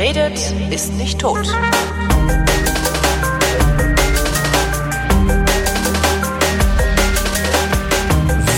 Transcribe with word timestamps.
redet, 0.00 0.54
ist 0.70 0.94
nicht 0.94 1.18
tot. 1.18 1.46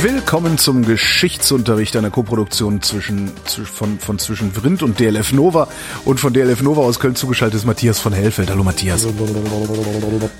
Willkommen 0.03 0.57
zum 0.57 0.85
Geschichtsunterricht 0.85 1.97
einer 1.97 2.11
Koproduktion 2.11 2.81
zwischen, 2.81 3.33
von, 3.65 3.99
von 3.99 4.21
zwischen 4.21 4.53
Vrindt 4.53 4.85
und 4.85 5.01
DLF 5.01 5.33
Nova 5.33 5.67
und 6.05 6.21
von 6.21 6.33
DLF 6.33 6.63
Nova 6.63 6.83
aus 6.83 7.01
Köln 7.01 7.17
zugeschaltet 7.17 7.59
ist 7.59 7.67
Matthias 7.67 7.99
von 7.99 8.13
Hellfeld. 8.13 8.49
Hallo 8.49 8.63
Matthias. 8.63 9.05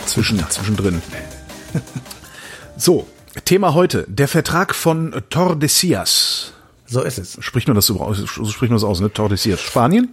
Zwischen, 0.07 0.39
zwischendrin. 0.49 1.03
So, 2.77 3.07
Thema 3.45 3.75
heute, 3.75 4.07
der 4.09 4.29
Vertrag 4.29 4.75
von 4.75 5.23
Tordesillas. 5.31 6.53
So 6.87 7.03
ist 7.03 7.19
es. 7.19 7.37
Spricht 7.41 7.69
man 7.69 7.75
das 7.75 7.87
so? 7.87 8.13
So 8.15 8.27
spricht 8.27 8.71
man 8.71 8.77
das 8.77 8.85
aus, 8.85 9.01
ne? 9.01 9.13
Tordesillas. 9.13 9.61
Spanien? 9.61 10.09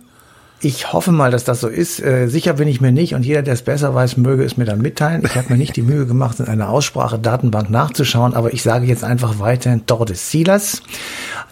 Ich 0.61 0.91
hoffe 0.91 1.11
mal, 1.11 1.31
dass 1.31 1.45
das 1.45 1.61
so 1.61 1.67
ist. 1.67 2.01
Äh, 2.01 2.27
sicher 2.27 2.53
bin 2.53 2.67
ich 2.67 2.81
mir 2.81 2.91
nicht 2.91 3.13
und 3.15 3.25
jeder, 3.25 3.41
der 3.41 3.53
es 3.53 3.61
besser 3.61 3.95
weiß, 3.95 4.17
möge 4.17 4.43
es 4.43 4.57
mir 4.57 4.65
dann 4.65 4.81
mitteilen. 4.81 5.23
Ich 5.23 5.35
habe 5.35 5.49
mir 5.49 5.57
nicht 5.57 5.75
die 5.75 5.81
Mühe 5.81 6.05
gemacht, 6.05 6.39
in 6.39 6.47
einer 6.47 6.69
Aussprache-Datenbank 6.69 7.69
nachzuschauen, 7.69 8.33
aber 8.33 8.53
ich 8.53 8.61
sage 8.61 8.85
jetzt 8.85 9.03
einfach 9.03 9.39
weiterhin 9.39 9.85
Tordesillas. 9.85 10.81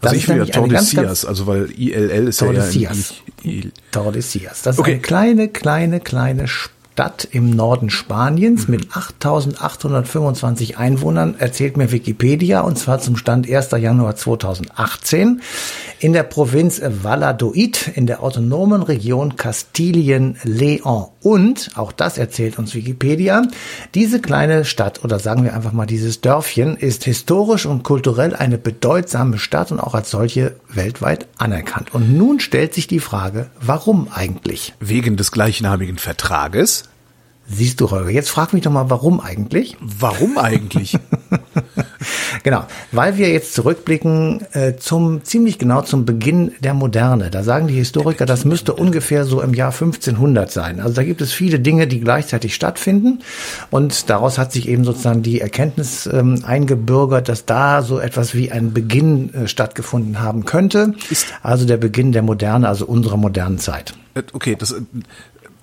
Das 0.01 0.11
also 0.11 0.15
ich 0.15 0.27
will 0.27 0.37
ja 0.37 0.45
Tordesillas, 0.45 1.25
also 1.25 1.47
weil 1.47 1.71
ILL 1.77 2.27
ist 2.27 2.39
Tordesillas. 2.39 3.13
ja 3.43 3.51
ja 3.51 3.61
Tordesillas. 3.91 4.61
Das 4.63 4.75
ist 4.75 4.79
okay. 4.79 4.93
eine 4.93 4.99
kleine, 5.01 5.47
kleine, 5.47 5.99
kleine 5.99 6.47
Stadt 6.97 7.27
im 7.29 7.51
Norden 7.51 7.91
Spaniens 7.91 8.67
mit 8.67 8.87
8.825 8.87 10.77
Einwohnern, 10.77 11.35
erzählt 11.37 11.77
mir 11.77 11.91
Wikipedia, 11.91 12.61
und 12.61 12.79
zwar 12.79 12.97
zum 12.97 13.17
Stand 13.17 13.47
1. 13.47 13.69
Januar 13.69 14.15
2018, 14.15 15.43
in 15.99 16.13
der 16.13 16.23
Provinz 16.23 16.81
Valladolid 16.83 17.91
in 17.93 18.07
der 18.07 18.23
autonomen 18.23 18.81
Region 18.81 19.35
Kastilien-León. 19.35 21.09
Und, 21.21 21.69
auch 21.75 21.91
das 21.91 22.17
erzählt 22.17 22.57
uns 22.57 22.73
Wikipedia, 22.73 23.43
diese 23.93 24.19
kleine 24.19 24.65
Stadt 24.65 25.03
oder 25.03 25.19
sagen 25.19 25.43
wir 25.43 25.53
einfach 25.53 25.73
mal 25.73 25.85
dieses 25.85 26.21
Dörfchen 26.21 26.77
ist 26.77 27.03
historisch 27.03 27.67
und 27.67 27.83
kulturell 27.83 28.35
eine 28.35 28.57
bedeutsame 28.57 29.37
Stadt 29.37 29.71
und 29.71 29.79
auch 29.79 29.93
als 29.93 30.09
solche 30.09 30.55
weltweit 30.69 31.27
anerkannt. 31.37 31.93
Und 31.93 32.17
nun 32.17 32.39
stellt 32.39 32.73
sich 32.73 32.87
die 32.87 33.01
Frage, 33.01 33.51
warum 33.61 34.07
eigentlich? 34.11 34.73
Wegen 34.79 35.15
des 35.15 35.31
gleichnamigen 35.31 35.99
Vertrages? 35.99 36.86
Siehst 37.49 37.79
du, 37.79 37.89
Holger, 37.91 38.09
jetzt 38.09 38.29
frag 38.29 38.51
mich 38.51 38.63
doch 38.63 38.71
mal, 38.71 38.89
warum 38.89 39.21
eigentlich? 39.21 39.77
Warum 39.79 40.37
eigentlich? 40.37 40.99
genau, 42.43 42.65
weil 42.91 43.17
wir 43.17 43.29
jetzt 43.31 43.53
zurückblicken 43.53 44.45
äh, 44.51 44.75
zum 44.75 45.23
ziemlich 45.23 45.57
genau 45.57 45.81
zum 45.81 46.05
Beginn 46.05 46.51
der 46.59 46.73
Moderne. 46.73 47.29
Da 47.29 47.43
sagen 47.43 47.67
die 47.67 47.75
Historiker, 47.75 48.25
das 48.25 48.43
müsste 48.43 48.73
ungefähr 48.73 49.23
so 49.23 49.41
im 49.41 49.53
Jahr 49.53 49.71
1500 49.71 50.51
sein. 50.51 50.81
Also 50.81 50.95
da 50.95 51.03
gibt 51.03 51.21
es 51.21 51.31
viele 51.31 51.61
Dinge, 51.61 51.87
die 51.87 52.01
gleichzeitig 52.01 52.53
stattfinden 52.53 53.19
und 53.71 54.09
daraus 54.09 54.37
hat 54.37 54.51
sich 54.51 54.67
eben 54.67 54.83
sozusagen 54.83 55.21
die 55.21 55.39
Erkenntnis 55.39 56.05
ähm, 56.05 56.43
eingebürgert, 56.45 57.29
dass 57.29 57.45
da 57.45 57.81
so 57.81 57.97
etwas 57.99 58.35
wie 58.35 58.51
ein 58.51 58.73
Beginn 58.73 59.33
äh, 59.33 59.47
stattgefunden 59.47 60.19
haben 60.19 60.43
könnte. 60.43 60.95
Also 61.43 61.65
der 61.65 61.77
Beginn 61.77 62.11
der 62.11 62.23
Moderne, 62.23 62.67
also 62.67 62.85
unserer 62.85 63.15
modernen 63.15 63.57
Zeit. 63.57 63.93
Äh, 64.15 64.23
okay, 64.33 64.57
das 64.57 64.75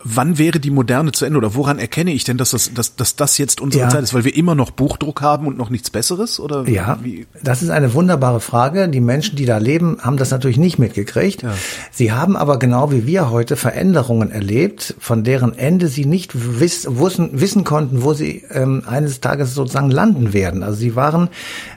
wann 0.04 0.38
wäre 0.38 0.60
die 0.60 0.70
Moderne 0.70 1.12
zu 1.12 1.24
Ende 1.24 1.38
oder 1.38 1.54
woran 1.54 1.78
erkenne 1.78 2.12
ich 2.12 2.24
denn, 2.24 2.36
dass 2.36 2.50
das, 2.50 2.72
dass, 2.74 2.94
dass 2.94 3.16
das 3.16 3.38
jetzt 3.38 3.60
unsere 3.60 3.84
ja. 3.84 3.88
Zeit 3.88 4.02
ist? 4.02 4.14
Weil 4.14 4.24
wir 4.24 4.36
immer 4.36 4.54
noch 4.54 4.70
Buchdruck 4.70 5.22
haben 5.22 5.46
und 5.46 5.56
noch 5.56 5.70
nichts 5.70 5.90
Besseres? 5.90 6.38
Oder 6.38 6.68
ja, 6.68 6.98
wie? 7.02 7.26
das 7.42 7.62
ist 7.62 7.70
eine 7.70 7.94
wunderbare 7.94 8.40
Frage. 8.40 8.88
Die 8.88 9.00
Menschen, 9.00 9.36
die 9.36 9.46
da 9.46 9.58
leben, 9.58 9.98
haben 10.00 10.18
das 10.18 10.30
natürlich 10.30 10.58
nicht 10.58 10.78
mitgekriegt. 10.78 11.42
Ja. 11.42 11.54
Sie 11.90 12.12
haben 12.12 12.36
aber 12.36 12.58
genau 12.58 12.92
wie 12.92 13.06
wir 13.06 13.30
heute 13.30 13.56
Veränderungen 13.56 14.30
erlebt, 14.30 14.94
von 14.98 15.24
deren 15.24 15.56
Ende 15.56 15.88
sie 15.88 16.04
nicht 16.04 16.60
wiss, 16.60 16.86
wissen, 16.90 17.40
wissen 17.40 17.64
konnten, 17.64 18.02
wo 18.02 18.12
sie 18.12 18.44
ähm, 18.50 18.82
eines 18.86 19.20
Tages 19.20 19.54
sozusagen 19.54 19.90
landen 19.90 20.32
werden. 20.32 20.62
Also 20.62 20.78
sie 20.78 20.94
waren 20.96 21.28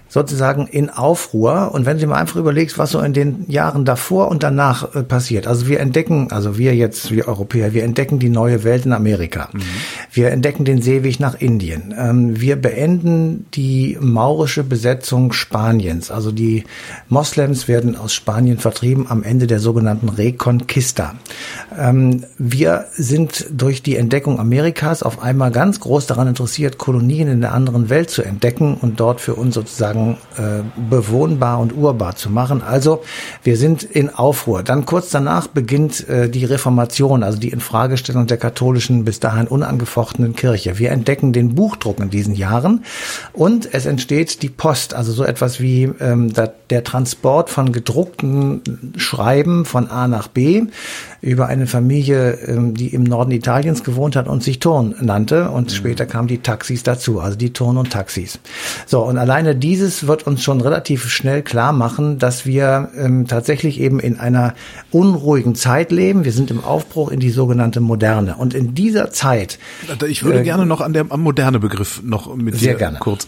sozusagen 0.10 0.68
in 0.68 0.90
Aufruhr. 0.90 1.72
Und 1.74 1.86
wenn 1.86 1.98
du 1.98 2.02
dir 2.02 2.08
mal 2.08 2.18
einfach 2.18 2.38
überlegst, 2.38 2.78
was 2.78 2.92
so 2.92 3.00
in 3.00 3.14
den 3.14 3.50
Jahren 3.50 3.86
davor 3.86 4.30
und 4.30 4.44
danach 4.44 4.96
äh, 4.96 5.04
passiert. 5.04 5.48
Also 5.48 5.68
wir 5.68 5.80
entdecken, 5.80 6.32
also 6.32 6.58
wir 6.58 6.76
jetzt, 6.76 7.12
wir 7.12 7.28
Europäer, 7.28 7.74
wir 7.74 7.84
entdecken 7.84 8.20
die 8.20 8.30
neue 8.30 8.64
Welt 8.64 8.86
in 8.86 8.94
Amerika. 8.94 9.50
Mhm. 9.52 9.62
Wir 10.12 10.32
entdecken 10.32 10.66
den 10.66 10.82
Seeweg 10.82 11.20
nach 11.20 11.36
Indien. 11.36 11.94
Ähm, 11.98 12.40
wir 12.40 12.56
beenden 12.56 13.46
die 13.54 13.98
maurische 14.00 14.64
Besetzung 14.64 15.34
Spaniens. 15.34 16.12
Also 16.12 16.32
die 16.32 16.64
Moslems 17.10 17.68
werden 17.68 17.96
aus 17.96 18.14
Spanien 18.14 18.58
vertrieben 18.58 19.08
am 19.10 19.24
Ende 19.24 19.48
der 19.48 19.60
sogenannten 19.60 20.10
Reconquista. 20.10 21.16
Ähm, 21.78 22.24
wir 22.38 22.86
sind 22.94 23.48
durch 23.52 23.84
die 23.84 23.96
Entdeckung 23.98 24.40
Amerikas 24.40 25.04
auf 25.04 25.22
einmal 25.22 25.52
ganz 25.52 25.80
groß 25.80 26.08
daran 26.08 26.28
interessiert, 26.28 26.78
Kolonien 26.78 27.28
in 27.28 27.42
der 27.42 27.54
anderen 27.54 27.90
Welt 27.90 28.10
zu 28.10 28.22
entdecken 28.22 28.78
und 28.80 29.00
dort 29.00 29.22
für 29.22 29.36
uns 29.36 29.56
sozusagen 29.56 29.97
sozusagen 29.98 30.18
äh, 30.38 30.64
bewohnbar 30.90 31.60
und 31.60 31.76
urbar 31.76 32.16
zu 32.16 32.30
machen. 32.30 32.62
Also 32.62 33.02
wir 33.44 33.58
sind 33.58 33.84
in 33.84 34.14
Aufruhr. 34.14 34.64
Dann 34.64 34.86
kurz 34.86 35.10
danach 35.10 35.48
beginnt 35.48 36.08
äh, 36.08 36.30
die 36.30 36.46
Reformation, 36.46 37.24
also 37.24 37.40
die 37.40 37.50
Infragestellung 37.50 38.28
der 38.28 38.38
katholischen 38.38 39.04
bis 39.06 39.20
dahin 39.20 39.48
unangefochtenen 39.48 40.36
Kirche. 40.36 40.80
Wir 40.80 40.92
entdecken 40.92 41.34
den 41.34 41.56
Buchdruck 41.56 42.00
in 42.00 42.10
diesen 42.10 42.36
Jahren 42.36 42.84
und 43.34 43.74
es 43.74 43.86
entsteht 43.86 44.42
die 44.42 44.50
Post, 44.50 44.94
also 44.94 45.12
so 45.12 45.24
etwas 45.24 45.60
wie 45.60 45.84
ähm, 46.00 46.34
der 46.70 46.84
Transport 46.84 47.50
von 47.50 47.72
gedruckten 47.72 48.94
Schreiben 48.98 49.66
von 49.66 49.90
A 49.90 50.08
nach 50.08 50.28
B 50.28 50.64
über 51.22 51.48
eine 51.48 51.68
Familie, 51.68 52.34
ähm, 52.48 52.74
die 52.74 52.94
im 52.94 53.04
Norden 53.04 53.32
Italiens 53.32 53.84
gewohnt 53.84 54.16
hat 54.16 54.28
und 54.28 54.44
sich 54.44 54.60
Turn 54.60 54.96
nannte. 55.02 55.50
Und 55.50 55.72
mhm. 55.72 55.76
später 55.76 56.06
kamen 56.06 56.28
die 56.28 56.40
Taxis 56.40 56.84
dazu, 56.84 57.20
also 57.20 57.38
die 57.38 57.54
Turn 57.54 57.78
und 57.78 57.92
Taxis. 57.92 58.40
So, 58.86 59.04
und 59.04 59.18
alleine 59.18 59.56
dieses 59.88 60.06
wird 60.06 60.28
uns 60.28 60.44
schon 60.44 60.60
relativ 60.60 61.10
schnell 61.10 61.42
klar 61.42 61.72
machen, 61.72 62.20
dass 62.20 62.46
wir 62.46 62.90
ähm, 62.98 63.26
tatsächlich 63.26 63.80
eben 63.80 64.02
in 64.02 64.20
einer 64.20 64.54
unruhigen 64.92 65.56
Zeit 65.56 65.94
leben. 65.94 66.26
Wir 66.26 66.34
sind 66.34 66.52
im 66.52 66.62
Aufbruch 66.62 67.10
in 67.10 67.22
die 67.22 67.30
sogenannte 67.30 67.80
Moderne. 67.80 68.36
Und 68.36 68.54
in 68.54 68.76
dieser 68.76 69.12
Zeit. 69.12 69.60
Ich 70.06 70.24
würde 70.24 70.42
äh, 70.42 70.44
gerne 70.44 70.66
noch 70.66 70.82
an 70.82 70.92
der 70.92 71.06
am 71.10 71.22
moderne 71.22 71.60
Begriff 71.60 72.02
noch 72.04 72.36
mit 72.36 72.56
sehr 72.56 72.74
dir 72.74 72.80
gerne. 72.80 73.00
kurz. 73.00 73.28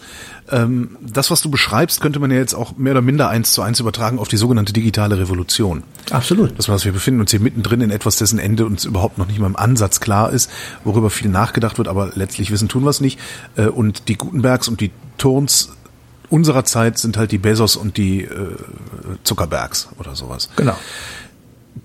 Ähm, 0.50 0.98
das, 1.00 1.30
was 1.30 1.40
du 1.40 1.50
beschreibst, 1.50 2.02
könnte 2.02 2.20
man 2.20 2.30
ja 2.30 2.36
jetzt 2.36 2.54
auch 2.54 2.76
mehr 2.76 2.92
oder 2.92 3.02
minder 3.02 3.30
eins 3.30 3.52
zu 3.52 3.62
eins 3.62 3.80
übertragen 3.80 4.18
auf 4.18 4.28
die 4.28 4.36
sogenannte 4.36 4.74
digitale 4.74 5.18
Revolution. 5.18 5.82
Absolut. 6.10 6.58
Das 6.58 6.68
heißt, 6.68 6.84
wir 6.84 6.92
befinden 6.92 7.20
uns 7.20 7.30
hier 7.30 7.40
mittendrin 7.40 7.80
in 7.80 7.90
etwas, 7.90 8.16
dessen 8.16 8.38
Ende 8.38 8.66
uns 8.66 8.84
überhaupt 8.84 9.16
noch 9.16 9.26
nicht 9.26 9.38
mal 9.38 9.46
im 9.46 9.56
Ansatz 9.56 10.00
klar 10.00 10.30
ist, 10.30 10.50
worüber 10.84 11.08
viel 11.08 11.30
nachgedacht 11.30 11.78
wird, 11.78 11.88
aber 11.88 12.10
letztlich 12.14 12.50
wissen 12.50 12.68
tun 12.68 12.82
wir 12.82 12.90
es 12.90 13.00
nicht. 13.00 13.18
Äh, 13.56 13.66
und 13.66 14.08
die 14.08 14.16
Gutenbergs 14.16 14.68
und 14.68 14.82
die 14.82 14.90
Turns 15.16 15.70
unserer 16.30 16.64
Zeit 16.64 16.98
sind 16.98 17.16
halt 17.16 17.32
die 17.32 17.38
Bezos 17.38 17.76
und 17.76 17.96
die 17.96 18.22
äh, 18.22 18.56
Zuckerbergs 19.24 19.88
oder 19.98 20.14
sowas. 20.14 20.48
Genau 20.56 20.76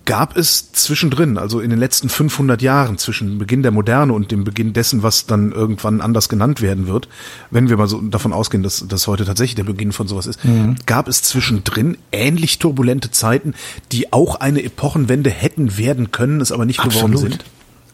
gab 0.06 0.38
es 0.38 0.72
zwischendrin, 0.72 1.38
also 1.38 1.60
in 1.60 1.70
den 1.70 1.80
letzten 1.80 2.10
500 2.10 2.62
Jahren, 2.62 2.98
zwischen 2.98 3.38
Beginn 3.38 3.64
der 3.64 3.72
Moderne 3.72 4.14
und 4.14 4.32
dem 4.32 4.44
Beginn 4.44 4.74
dessen, 4.74 5.04
was 5.04 5.26
dann 5.26 5.52
irgendwann 5.52 6.02
anders 6.02 6.30
genannt 6.30 6.62
werden 6.62 6.88
wird, 6.88 7.08
wenn 7.50 7.70
wir 7.70 7.78
mal 7.78 7.88
so 7.88 8.00
davon 8.02 8.32
ausgehen, 8.32 8.64
dass 8.64 8.86
das 8.88 9.08
heute 9.08 9.26
tatsächlich 9.26 9.56
der 9.56 9.64
Beginn 9.64 9.92
von 9.92 10.08
sowas 10.08 10.28
ist, 10.28 10.44
mhm. 10.46 10.76
gab 10.86 11.08
es 11.08 11.24
zwischendrin 11.24 11.98
ähnlich 12.12 12.60
turbulente 12.60 13.12
Zeiten, 13.12 13.54
die 13.92 14.14
auch 14.14 14.36
eine 14.36 14.64
Epochenwende 14.64 15.30
hätten 15.30 15.78
werden 15.78 16.12
können, 16.12 16.40
es 16.40 16.52
aber 16.52 16.66
nicht 16.66 16.80
Absolut. 16.80 17.12
geworden 17.12 17.32
sind? 17.32 17.46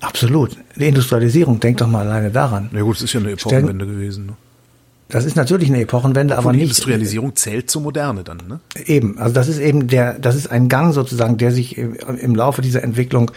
Absolut. 0.01 0.57
Die 0.75 0.87
Industrialisierung, 0.87 1.59
denk 1.59 1.77
doch 1.77 1.87
mal 1.87 2.07
alleine 2.07 2.31
daran. 2.31 2.69
Ja 2.73 2.81
gut, 2.81 2.97
es 2.97 3.03
ist 3.03 3.13
ja 3.13 3.19
eine 3.19 3.31
Epochenwende 3.31 3.85
Stell 3.85 3.95
gewesen. 3.95 4.25
Ne? 4.25 4.33
Das 5.11 5.25
ist 5.25 5.35
natürlich 5.35 5.69
eine 5.69 5.81
Epochenwende, 5.81 6.37
aber 6.37 6.51
die 6.51 6.59
nicht. 6.59 6.69
Industrialisierung 6.69 7.35
zählt 7.35 7.69
zur 7.69 7.81
Moderne 7.81 8.23
dann, 8.23 8.37
ne? 8.47 8.59
Eben, 8.85 9.17
also 9.17 9.33
das 9.33 9.49
ist 9.49 9.59
eben 9.59 9.87
der, 9.87 10.17
das 10.17 10.35
ist 10.35 10.49
ein 10.49 10.69
Gang 10.69 10.93
sozusagen, 10.93 11.37
der 11.37 11.51
sich 11.51 11.77
im 11.77 12.33
Laufe 12.33 12.61
dieser 12.61 12.83
Entwicklung 12.83 13.31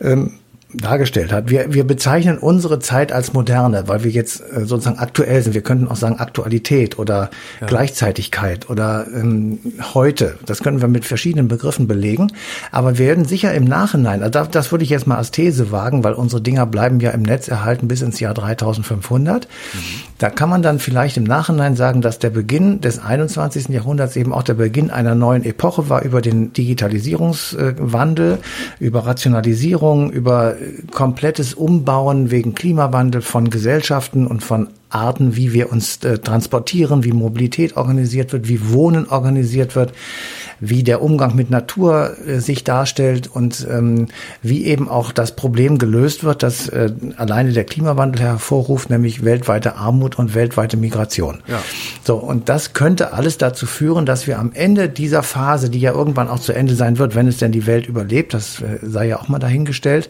ähm, 0.00 0.34
dargestellt 0.72 1.32
hat. 1.32 1.48
Wir, 1.48 1.72
wir 1.72 1.84
bezeichnen 1.84 2.36
unsere 2.36 2.78
Zeit 2.78 3.10
als 3.10 3.32
moderne, 3.32 3.88
weil 3.88 4.04
wir 4.04 4.10
jetzt 4.10 4.40
äh, 4.40 4.66
sozusagen 4.66 4.98
aktuell 4.98 5.42
sind. 5.42 5.54
Wir 5.54 5.62
könnten 5.62 5.88
auch 5.88 5.96
sagen 5.96 6.16
Aktualität 6.18 6.98
oder 6.98 7.30
ja. 7.60 7.66
Gleichzeitigkeit 7.66 8.68
oder 8.68 9.06
ähm, 9.12 9.60
heute. 9.94 10.38
Das 10.44 10.62
können 10.62 10.80
wir 10.80 10.88
mit 10.88 11.06
verschiedenen 11.06 11.48
Begriffen 11.48 11.88
belegen. 11.88 12.30
Aber 12.70 12.98
wir 12.98 13.06
werden 13.06 13.24
sicher 13.24 13.54
im 13.54 13.64
Nachhinein, 13.64 14.22
also 14.22 14.30
das, 14.30 14.50
das 14.50 14.70
würde 14.70 14.84
ich 14.84 14.90
jetzt 14.90 15.06
mal 15.06 15.16
als 15.16 15.30
These 15.30 15.72
wagen, 15.72 16.04
weil 16.04 16.12
unsere 16.12 16.42
Dinger 16.42 16.66
bleiben 16.66 17.00
ja 17.00 17.10
im 17.10 17.22
Netz 17.22 17.48
erhalten 17.48 17.88
bis 17.88 18.02
ins 18.02 18.20
Jahr 18.20 18.34
3500. 18.34 19.48
Mhm. 19.72 19.78
Da 20.18 20.30
kann 20.30 20.50
man 20.50 20.62
dann 20.62 20.80
vielleicht 20.80 21.16
im 21.16 21.22
Nachhinein 21.22 21.76
sagen, 21.76 22.00
dass 22.00 22.18
der 22.18 22.30
Beginn 22.30 22.80
des 22.80 22.98
21. 22.98 23.68
Jahrhunderts 23.68 24.16
eben 24.16 24.32
auch 24.32 24.42
der 24.42 24.54
Beginn 24.54 24.90
einer 24.90 25.14
neuen 25.14 25.44
Epoche 25.44 25.88
war 25.88 26.02
über 26.02 26.20
den 26.20 26.52
Digitalisierungswandel, 26.52 28.38
über 28.80 29.06
Rationalisierung, 29.06 30.10
über 30.10 30.56
komplettes 30.90 31.54
Umbauen 31.54 32.32
wegen 32.32 32.54
Klimawandel 32.54 33.22
von 33.22 33.48
Gesellschaften 33.48 34.26
und 34.26 34.42
von 34.42 34.68
Arten, 34.90 35.36
wie 35.36 35.52
wir 35.52 35.70
uns 35.70 36.02
äh, 36.04 36.18
transportieren, 36.18 37.04
wie 37.04 37.12
Mobilität 37.12 37.76
organisiert 37.76 38.32
wird, 38.32 38.48
wie 38.48 38.70
Wohnen 38.70 39.06
organisiert 39.06 39.76
wird, 39.76 39.92
wie 40.60 40.82
der 40.82 41.02
Umgang 41.02 41.36
mit 41.36 41.50
Natur 41.50 42.16
äh, 42.26 42.40
sich 42.40 42.64
darstellt 42.64 43.28
und 43.28 43.66
ähm, 43.70 44.08
wie 44.42 44.64
eben 44.64 44.88
auch 44.88 45.12
das 45.12 45.36
Problem 45.36 45.78
gelöst 45.78 46.24
wird, 46.24 46.42
das 46.42 46.68
äh, 46.68 46.92
alleine 47.16 47.52
der 47.52 47.64
Klimawandel 47.64 48.22
hervorruft, 48.22 48.90
nämlich 48.90 49.24
weltweite 49.24 49.76
Armut 49.76 50.18
und 50.18 50.34
weltweite 50.34 50.76
Migration. 50.76 51.42
Ja. 51.46 51.62
So, 52.04 52.16
und 52.16 52.48
das 52.48 52.72
könnte 52.72 53.12
alles 53.12 53.38
dazu 53.38 53.66
führen, 53.66 54.06
dass 54.06 54.26
wir 54.26 54.38
am 54.38 54.52
Ende 54.52 54.88
dieser 54.88 55.22
Phase, 55.22 55.70
die 55.70 55.80
ja 55.80 55.92
irgendwann 55.92 56.28
auch 56.28 56.40
zu 56.40 56.52
Ende 56.52 56.74
sein 56.74 56.98
wird, 56.98 57.14
wenn 57.14 57.28
es 57.28 57.36
denn 57.38 57.52
die 57.52 57.66
Welt 57.66 57.86
überlebt, 57.86 58.34
das 58.34 58.60
äh, 58.60 58.78
sei 58.82 59.08
ja 59.08 59.20
auch 59.20 59.28
mal 59.28 59.38
dahingestellt, 59.38 60.08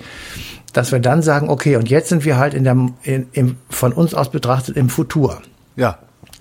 dass 0.72 0.92
wir 0.92 1.00
dann 1.00 1.22
sagen, 1.22 1.48
okay, 1.48 1.76
und 1.76 1.88
jetzt 1.88 2.08
sind 2.08 2.24
wir 2.24 2.36
halt 2.36 2.54
in 2.54 2.64
der, 2.64 2.76
in, 3.02 3.26
im, 3.32 3.56
von 3.70 3.92
uns 3.92 4.14
aus 4.14 4.30
betrachtet 4.30 4.76
im 4.76 4.88
Futur. 4.88 5.40
Ja 5.76 5.98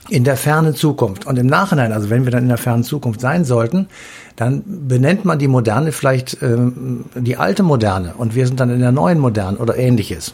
in 0.10 0.24
der 0.24 0.38
fernen 0.38 0.76
Zukunft. 0.76 1.26
Und 1.26 1.38
im 1.38 1.48
Nachhinein, 1.48 1.92
also 1.92 2.10
wenn 2.10 2.26
wir 2.26 2.32
dann 2.32 2.44
in 2.44 2.50
der 2.50 2.58
fernen 2.58 2.84
Zukunft 2.84 3.20
sein 3.20 3.46
sollten, 3.46 3.88
dann 4.36 4.64
benennt 4.66 5.26
man 5.26 5.40
die 5.40 5.48
Moderne 5.48 5.92
vielleicht 5.92 6.42
ähm, 6.42 7.06
die 7.16 7.38
alte 7.38 7.64
Moderne 7.64 8.14
und 8.18 8.36
wir 8.36 8.46
sind 8.46 8.60
dann 8.60 8.70
in 8.70 8.80
der 8.80 8.92
neuen 8.92 9.20
Moderne 9.20 9.58
oder 9.58 9.78
ähnliches. 9.78 10.32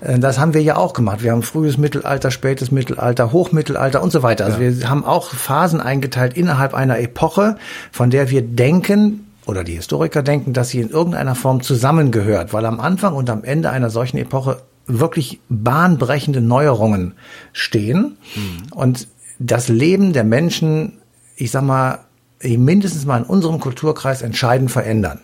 Äh, 0.00 0.18
das 0.18 0.38
haben 0.38 0.54
wir 0.54 0.62
ja 0.62 0.76
auch 0.76 0.94
gemacht. 0.94 1.22
Wir 1.22 1.32
haben 1.32 1.42
frühes 1.42 1.76
Mittelalter, 1.76 2.30
spätes 2.30 2.70
Mittelalter, 2.70 3.32
Hochmittelalter 3.32 4.02
und 4.02 4.10
so 4.10 4.22
weiter. 4.22 4.46
Also 4.46 4.60
ja. 4.60 4.78
wir 4.78 4.88
haben 4.88 5.04
auch 5.04 5.28
Phasen 5.28 5.80
eingeteilt 5.80 6.36
innerhalb 6.36 6.74
einer 6.74 6.98
Epoche, 6.98 7.56
von 7.92 8.10
der 8.10 8.30
wir 8.30 8.42
denken, 8.42 9.23
oder 9.46 9.64
die 9.64 9.74
Historiker 9.74 10.22
denken, 10.22 10.52
dass 10.52 10.70
sie 10.70 10.80
in 10.80 10.90
irgendeiner 10.90 11.34
Form 11.34 11.60
zusammengehört, 11.62 12.52
weil 12.52 12.64
am 12.66 12.80
Anfang 12.80 13.14
und 13.14 13.28
am 13.30 13.44
Ende 13.44 13.70
einer 13.70 13.90
solchen 13.90 14.16
Epoche 14.18 14.62
wirklich 14.86 15.40
bahnbrechende 15.48 16.40
Neuerungen 16.40 17.14
stehen 17.52 18.16
mhm. 18.34 18.72
und 18.72 19.08
das 19.38 19.68
Leben 19.68 20.12
der 20.12 20.24
Menschen, 20.24 20.98
ich 21.36 21.50
sag 21.50 21.62
mal, 21.62 22.00
mindestens 22.42 23.06
mal 23.06 23.18
in 23.18 23.24
unserem 23.24 23.60
Kulturkreis 23.60 24.22
entscheidend 24.22 24.70
verändern. 24.70 25.20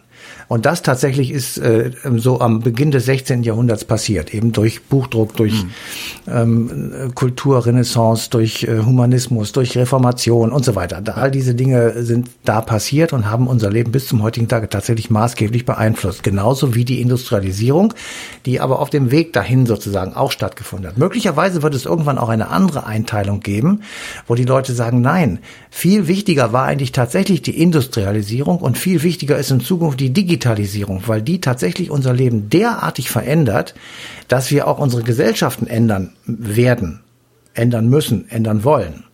Und 0.49 0.67
das 0.67 0.83
tatsächlich 0.83 1.31
ist 1.31 1.59
äh, 1.59 1.93
so 2.17 2.41
am 2.41 2.61
Beginn 2.61 2.91
des 2.91 3.05
16. 3.05 3.43
Jahrhunderts 3.43 3.85
passiert, 3.85 4.35
eben 4.35 4.53
durch 4.53 4.83
Buchdruck, 4.83 5.37
durch 5.37 5.65
mhm. 5.65 5.71
ähm, 6.29 7.13
Kulturrenaissance, 7.15 8.31
durch 8.31 8.65
äh, 8.65 8.81
Humanismus, 8.85 9.53
durch 9.53 9.77
Reformation 9.77 10.53
und 10.53 10.65
so 10.65 10.75
weiter. 10.75 11.01
Da, 11.01 11.13
all 11.13 11.31
diese 11.31 11.55
Dinge 11.55 12.03
sind 12.03 12.29
da 12.45 12.61
passiert 12.61 13.13
und 13.13 13.31
haben 13.31 13.47
unser 13.47 13.71
Leben 13.71 13.93
bis 13.93 14.09
zum 14.09 14.23
heutigen 14.23 14.49
Tage 14.49 14.69
tatsächlich 14.69 15.11
maßgeblich 15.11 15.65
beeinflusst. 15.65 16.23
Genauso 16.23 16.75
wie 16.75 16.85
die 16.85 17.01
Industrialisierung, 17.01 17.95
die 18.47 18.61
aber 18.61 18.81
auf 18.81 18.91
dem 18.91 19.11
Weg 19.11 19.33
dahin 19.33 19.67
sozusagen 19.67 20.15
auch 20.15 20.33
stattgefunden 20.33 20.91
hat. 20.91 20.99
Möglicherweise 20.99 21.63
wird 21.63 21.75
es 21.75 21.85
irgendwann 21.85 22.19
auch 22.19 22.29
eine 22.29 22.49
andere 22.49 22.87
Einteilung 22.87 23.41
geben, 23.41 23.83
wo 24.27 24.35
die 24.35 24.45
Leute 24.45 24.73
sagen, 24.73 25.01
nein, 25.01 25.39
viel 25.71 26.09
wichtiger 26.09 26.53
war 26.53 26.65
eigentlich 26.65 26.93
tatsächlich 26.93 27.43
die 27.43 27.61
Industrialisierung 27.61 28.59
und 28.59 28.79
viel 28.79 29.03
wichtiger 29.03 29.39
ist 29.39 29.51
in 29.51 29.61
Zukunft 29.61 30.01
die 30.01 30.10
Digitalisierung 30.13 30.51
Digitalisierung, 30.61 31.03
weil 31.07 31.23
die 31.23 31.41
tatsächlich 31.41 31.91
unser 31.91 32.13
Leben 32.13 32.49
derartig 32.51 33.11
verändert, 33.11 33.75
dass 34.29 34.51
wir 34.51 34.67
auch 34.67 34.79
unsere 34.79 35.03
Gesellschaften 35.03 35.67
ändern 35.67 36.13
werden, 36.27 37.01
ändern 37.55 37.89
müssen, 37.89 38.29
ändern 38.31 38.65
wollen. 38.65 39.05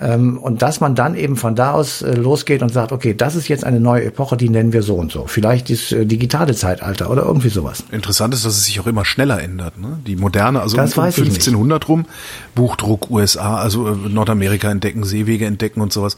Ähm, 0.00 0.38
und 0.38 0.62
dass 0.62 0.80
man 0.80 0.94
dann 0.94 1.14
eben 1.14 1.36
von 1.36 1.54
da 1.54 1.72
aus 1.72 2.00
äh, 2.00 2.14
losgeht 2.14 2.62
und 2.62 2.72
sagt, 2.72 2.92
okay, 2.92 3.12
das 3.12 3.34
ist 3.34 3.48
jetzt 3.48 3.64
eine 3.64 3.80
neue 3.80 4.04
Epoche, 4.04 4.36
die 4.36 4.48
nennen 4.48 4.72
wir 4.72 4.82
so 4.82 4.94
und 4.94 5.12
so. 5.12 5.26
Vielleicht 5.26 5.68
das 5.68 5.92
äh, 5.92 6.06
digitale 6.06 6.54
Zeitalter 6.54 7.10
oder 7.10 7.24
irgendwie 7.24 7.48
sowas. 7.48 7.84
Interessant 7.90 8.32
ist, 8.32 8.44
dass 8.44 8.56
es 8.56 8.64
sich 8.64 8.80
auch 8.80 8.86
immer 8.86 9.04
schneller 9.04 9.42
ändert. 9.42 9.78
Ne? 9.78 9.98
Die 10.06 10.16
moderne, 10.16 10.62
also 10.62 10.76
das 10.76 10.96
um 10.96 11.04
1500 11.04 11.88
rum, 11.88 12.06
Buchdruck 12.54 13.10
USA, 13.10 13.56
also 13.56 13.88
äh, 13.88 14.08
Nordamerika 14.08 14.70
entdecken, 14.70 15.04
Seewege 15.04 15.44
entdecken 15.44 15.80
und 15.80 15.92
sowas. 15.92 16.16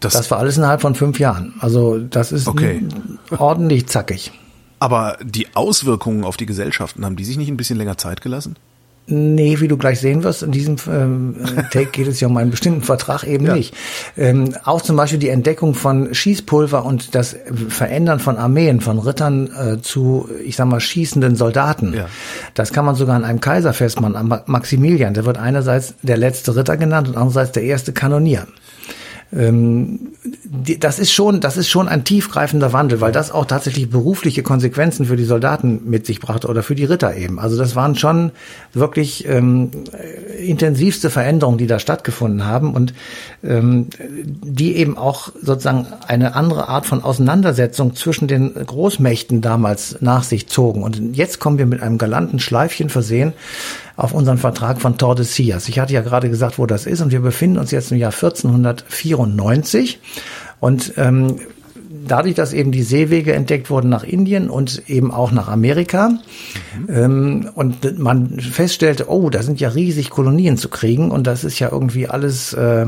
Das, 0.00 0.12
das 0.12 0.30
war 0.30 0.38
alles 0.38 0.56
innerhalb 0.56 0.80
von 0.80 0.94
fünf 0.94 1.18
Jahren. 1.18 1.54
Also 1.60 1.98
das 1.98 2.32
ist 2.32 2.46
okay. 2.46 2.82
ordentlich 3.38 3.86
zackig. 3.86 4.32
Aber 4.78 5.16
die 5.22 5.48
Auswirkungen 5.54 6.24
auf 6.24 6.36
die 6.36 6.46
Gesellschaften, 6.46 7.04
haben 7.04 7.16
die 7.16 7.24
sich 7.24 7.38
nicht 7.38 7.48
ein 7.48 7.56
bisschen 7.56 7.78
länger 7.78 7.96
Zeit 7.96 8.20
gelassen? 8.20 8.56
Nee, 9.08 9.60
wie 9.60 9.68
du 9.68 9.76
gleich 9.76 10.00
sehen 10.00 10.24
wirst, 10.24 10.42
in 10.42 10.50
diesem 10.50 10.76
ähm, 10.90 11.36
Take 11.70 11.90
geht 11.92 12.08
es 12.08 12.18
ja 12.18 12.26
um 12.26 12.36
einen 12.36 12.50
bestimmten 12.50 12.82
Vertrag 12.82 13.22
eben 13.22 13.46
ja. 13.46 13.54
nicht. 13.54 13.72
Ähm, 14.16 14.54
auch 14.64 14.82
zum 14.82 14.96
Beispiel 14.96 15.20
die 15.20 15.28
Entdeckung 15.28 15.74
von 15.74 16.12
Schießpulver 16.12 16.84
und 16.84 17.14
das 17.14 17.36
Verändern 17.68 18.18
von 18.18 18.36
Armeen, 18.36 18.80
von 18.80 18.98
Rittern 18.98 19.48
äh, 19.54 19.80
zu, 19.80 20.28
ich 20.44 20.56
sag 20.56 20.66
mal, 20.66 20.80
schießenden 20.80 21.36
Soldaten. 21.36 21.94
Ja. 21.94 22.06
Das 22.54 22.72
kann 22.72 22.84
man 22.84 22.96
sogar 22.96 23.14
an 23.14 23.24
einem 23.24 23.40
Kaiser 23.40 23.72
festmachen, 23.72 24.16
an 24.16 24.42
Maximilian. 24.46 25.14
Der 25.14 25.24
wird 25.24 25.38
einerseits 25.38 25.94
der 26.02 26.16
letzte 26.16 26.56
Ritter 26.56 26.76
genannt 26.76 27.06
und 27.06 27.16
andererseits 27.16 27.52
der 27.52 27.62
erste 27.62 27.92
Kanonier 27.92 28.48
das 29.32 30.98
ist 31.00 31.10
schon, 31.10 31.40
das 31.40 31.56
ist 31.56 31.68
schon 31.68 31.88
ein 31.88 32.04
tiefgreifender 32.04 32.72
Wandel, 32.72 33.00
weil 33.00 33.10
das 33.10 33.32
auch 33.32 33.44
tatsächlich 33.44 33.90
berufliche 33.90 34.44
Konsequenzen 34.44 35.06
für 35.06 35.16
die 35.16 35.24
Soldaten 35.24 35.80
mit 35.84 36.06
sich 36.06 36.20
brachte 36.20 36.46
oder 36.46 36.62
für 36.62 36.76
die 36.76 36.84
Ritter 36.84 37.16
eben. 37.16 37.40
Also 37.40 37.58
das 37.58 37.74
waren 37.74 37.96
schon 37.96 38.30
wirklich 38.72 39.26
ähm, 39.26 39.70
intensivste 40.38 41.10
Veränderungen, 41.10 41.58
die 41.58 41.66
da 41.66 41.80
stattgefunden 41.80 42.46
haben 42.46 42.72
und 42.72 42.94
ähm, 43.42 43.88
die 44.00 44.76
eben 44.76 44.96
auch 44.96 45.32
sozusagen 45.42 45.86
eine 46.06 46.36
andere 46.36 46.68
Art 46.68 46.86
von 46.86 47.02
Auseinandersetzung 47.02 47.96
zwischen 47.96 48.28
den 48.28 48.54
Großmächten 48.54 49.40
damals 49.40 49.96
nach 50.00 50.22
sich 50.22 50.46
zogen. 50.46 50.84
Und 50.84 51.16
jetzt 51.16 51.40
kommen 51.40 51.58
wir 51.58 51.66
mit 51.66 51.82
einem 51.82 51.98
galanten 51.98 52.38
Schleifchen 52.38 52.90
versehen 52.90 53.32
auf 53.96 54.12
unseren 54.12 54.38
Vertrag 54.38 54.80
von 54.80 54.98
Tordesillas. 54.98 55.68
Ich 55.68 55.78
hatte 55.78 55.92
ja 55.92 56.02
gerade 56.02 56.28
gesagt, 56.28 56.58
wo 56.58 56.66
das 56.66 56.86
ist 56.86 57.00
und 57.00 57.12
wir 57.12 57.20
befinden 57.20 57.58
uns 57.58 57.70
jetzt 57.70 57.92
im 57.92 57.98
Jahr 57.98 58.12
1494 58.12 60.00
und 60.60 60.92
ähm, 60.96 61.36
dadurch, 62.06 62.34
dass 62.34 62.52
eben 62.52 62.72
die 62.72 62.82
Seewege 62.82 63.32
entdeckt 63.32 63.70
wurden 63.70 63.88
nach 63.88 64.04
Indien 64.04 64.50
und 64.50 64.88
eben 64.88 65.10
auch 65.10 65.32
nach 65.32 65.48
Amerika 65.48 66.10
mhm. 66.10 66.88
ähm, 66.88 67.50
und 67.54 67.98
man 67.98 68.38
feststellte, 68.38 69.10
oh, 69.10 69.30
da 69.30 69.42
sind 69.42 69.60
ja 69.60 69.70
riesig 69.70 70.10
Kolonien 70.10 70.56
zu 70.56 70.68
kriegen 70.68 71.10
und 71.10 71.26
das 71.26 71.44
ist 71.44 71.58
ja 71.58 71.70
irgendwie 71.70 72.08
alles 72.08 72.52
äh, 72.52 72.86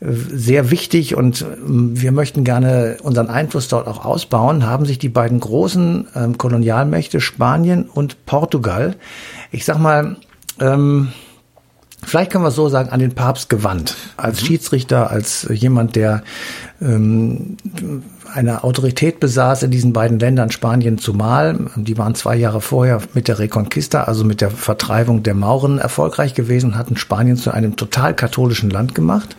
sehr 0.00 0.70
wichtig 0.70 1.14
und 1.14 1.42
ähm, 1.42 2.00
wir 2.00 2.12
möchten 2.12 2.44
gerne 2.44 2.98
unseren 3.02 3.28
Einfluss 3.28 3.68
dort 3.68 3.86
auch 3.86 4.04
ausbauen, 4.04 4.66
haben 4.66 4.84
sich 4.84 4.98
die 4.98 5.08
beiden 5.08 5.40
großen 5.40 6.08
ähm, 6.14 6.38
Kolonialmächte 6.38 7.20
Spanien 7.20 7.88
und 7.92 8.26
Portugal, 8.26 8.96
ich 9.56 9.64
sag 9.64 9.78
mal, 9.78 10.16
ähm, 10.60 11.08
vielleicht 12.02 12.30
können 12.30 12.44
wir 12.44 12.48
es 12.48 12.54
so 12.54 12.68
sagen, 12.68 12.90
an 12.90 13.00
den 13.00 13.14
Papst 13.14 13.48
gewandt. 13.48 13.96
Als 14.18 14.42
mhm. 14.42 14.46
Schiedsrichter, 14.46 15.10
als 15.10 15.48
jemand, 15.50 15.96
der 15.96 16.22
ähm, 16.82 17.56
eine 18.34 18.64
Autorität 18.64 19.18
besaß 19.18 19.62
in 19.62 19.70
diesen 19.70 19.94
beiden 19.94 20.18
Ländern, 20.18 20.50
Spanien 20.50 20.98
zumal. 20.98 21.70
Die 21.74 21.96
waren 21.96 22.14
zwei 22.14 22.36
Jahre 22.36 22.60
vorher 22.60 23.00
mit 23.14 23.28
der 23.28 23.38
Reconquista, 23.38 24.04
also 24.04 24.24
mit 24.24 24.42
der 24.42 24.50
Vertreibung 24.50 25.22
der 25.22 25.34
Mauren, 25.34 25.78
erfolgreich 25.78 26.34
gewesen 26.34 26.72
und 26.72 26.78
hatten 26.78 26.98
Spanien 26.98 27.38
zu 27.38 27.50
einem 27.50 27.76
total 27.76 28.14
katholischen 28.14 28.68
Land 28.68 28.94
gemacht. 28.94 29.36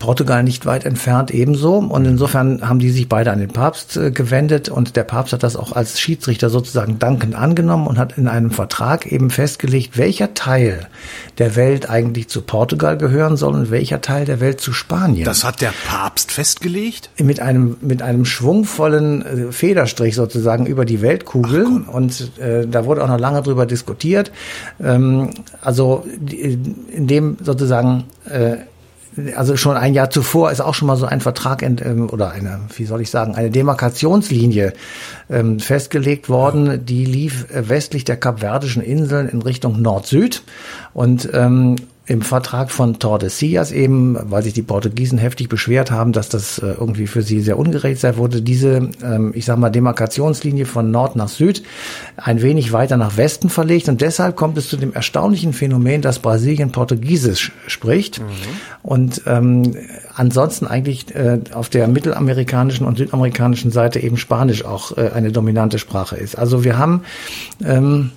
Portugal 0.00 0.42
nicht 0.42 0.64
weit 0.64 0.86
entfernt 0.86 1.30
ebenso. 1.30 1.76
Und 1.76 2.06
insofern 2.06 2.66
haben 2.66 2.78
die 2.78 2.90
sich 2.90 3.08
beide 3.08 3.30
an 3.30 3.38
den 3.38 3.50
Papst 3.50 3.98
äh, 3.98 4.10
gewendet 4.10 4.70
und 4.70 4.96
der 4.96 5.04
Papst 5.04 5.34
hat 5.34 5.42
das 5.42 5.56
auch 5.56 5.72
als 5.72 6.00
Schiedsrichter 6.00 6.48
sozusagen 6.48 6.98
dankend 6.98 7.36
angenommen 7.36 7.86
und 7.86 7.98
hat 7.98 8.16
in 8.16 8.26
einem 8.26 8.50
Vertrag 8.50 9.06
eben 9.12 9.28
festgelegt, 9.28 9.98
welcher 9.98 10.32
Teil 10.32 10.88
der 11.36 11.54
Welt 11.54 11.88
eigentlich 11.88 12.28
zu 12.28 12.40
Portugal 12.40 12.96
gehören 12.96 13.36
soll 13.36 13.54
und 13.54 13.70
welcher 13.70 14.00
Teil 14.00 14.24
der 14.24 14.40
Welt 14.40 14.60
zu 14.60 14.72
Spanien. 14.72 15.26
Das 15.26 15.44
hat 15.44 15.60
der 15.60 15.74
Papst 15.86 16.32
festgelegt? 16.32 17.10
Mit 17.18 17.40
einem, 17.40 17.76
mit 17.82 18.00
einem 18.00 18.24
schwungvollen 18.24 19.50
äh, 19.50 19.52
Federstrich 19.52 20.14
sozusagen 20.14 20.64
über 20.64 20.86
die 20.86 21.02
Weltkugel. 21.02 21.66
Und 21.92 22.38
äh, 22.38 22.66
da 22.66 22.86
wurde 22.86 23.04
auch 23.04 23.08
noch 23.08 23.20
lange 23.20 23.42
drüber 23.42 23.66
diskutiert. 23.66 24.32
Ähm, 24.82 25.28
also 25.60 26.06
in 26.30 27.06
dem 27.06 27.36
sozusagen 27.42 28.04
äh, 28.24 28.56
also 29.36 29.56
schon 29.56 29.76
ein 29.76 29.94
Jahr 29.94 30.10
zuvor 30.10 30.50
ist 30.50 30.60
auch 30.60 30.74
schon 30.74 30.86
mal 30.86 30.96
so 30.96 31.06
ein 31.06 31.20
Vertrag 31.20 31.62
ähm, 31.62 32.08
oder 32.10 32.30
eine, 32.30 32.60
wie 32.76 32.84
soll 32.84 33.00
ich 33.00 33.10
sagen, 33.10 33.34
eine 33.34 33.50
Demarkationslinie 33.50 34.72
ähm, 35.28 35.58
festgelegt 35.58 36.28
worden. 36.28 36.66
Ja. 36.66 36.76
Die 36.76 37.04
lief 37.04 37.46
westlich 37.52 38.04
der 38.04 38.16
Kapverdischen 38.16 38.82
Inseln 38.82 39.28
in 39.28 39.42
Richtung 39.42 39.80
Nord-Süd 39.82 40.42
und 40.92 41.28
ähm, 41.32 41.76
im 42.10 42.22
Vertrag 42.22 42.72
von 42.72 42.98
Tordesillas 42.98 43.70
eben, 43.70 44.18
weil 44.20 44.42
sich 44.42 44.52
die 44.52 44.62
Portugiesen 44.62 45.16
heftig 45.16 45.48
beschwert 45.48 45.92
haben, 45.92 46.10
dass 46.10 46.28
das 46.28 46.58
äh, 46.58 46.74
irgendwie 46.76 47.06
für 47.06 47.22
sie 47.22 47.40
sehr 47.40 47.56
ungerecht 47.56 48.00
sei, 48.00 48.16
wurde 48.16 48.42
diese, 48.42 48.90
ähm, 49.00 49.30
ich 49.32 49.44
sag 49.44 49.58
mal, 49.58 49.70
Demarkationslinie 49.70 50.66
von 50.66 50.90
Nord 50.90 51.14
nach 51.14 51.28
Süd 51.28 51.62
ein 52.16 52.42
wenig 52.42 52.72
weiter 52.72 52.96
nach 52.96 53.16
Westen 53.16 53.48
verlegt 53.48 53.88
und 53.88 54.00
deshalb 54.00 54.34
kommt 54.34 54.58
es 54.58 54.68
zu 54.68 54.76
dem 54.76 54.92
erstaunlichen 54.92 55.52
Phänomen, 55.52 56.02
dass 56.02 56.18
Brasilien 56.18 56.72
Portugiesisch 56.72 57.52
spricht 57.68 58.18
mhm. 58.18 58.24
und 58.82 59.22
ähm, 59.26 59.76
ansonsten 60.12 60.66
eigentlich 60.66 61.14
äh, 61.14 61.38
auf 61.54 61.68
der 61.68 61.86
mittelamerikanischen 61.86 62.86
und 62.86 62.98
südamerikanischen 62.98 63.70
Seite 63.70 64.00
eben 64.00 64.16
Spanisch 64.16 64.64
auch 64.64 64.98
äh, 64.98 65.12
eine 65.14 65.30
dominante 65.30 65.78
Sprache 65.78 66.16
ist. 66.16 66.36
Also 66.36 66.64
wir 66.64 66.76
haben 66.76 67.02
ähm, 67.64 68.10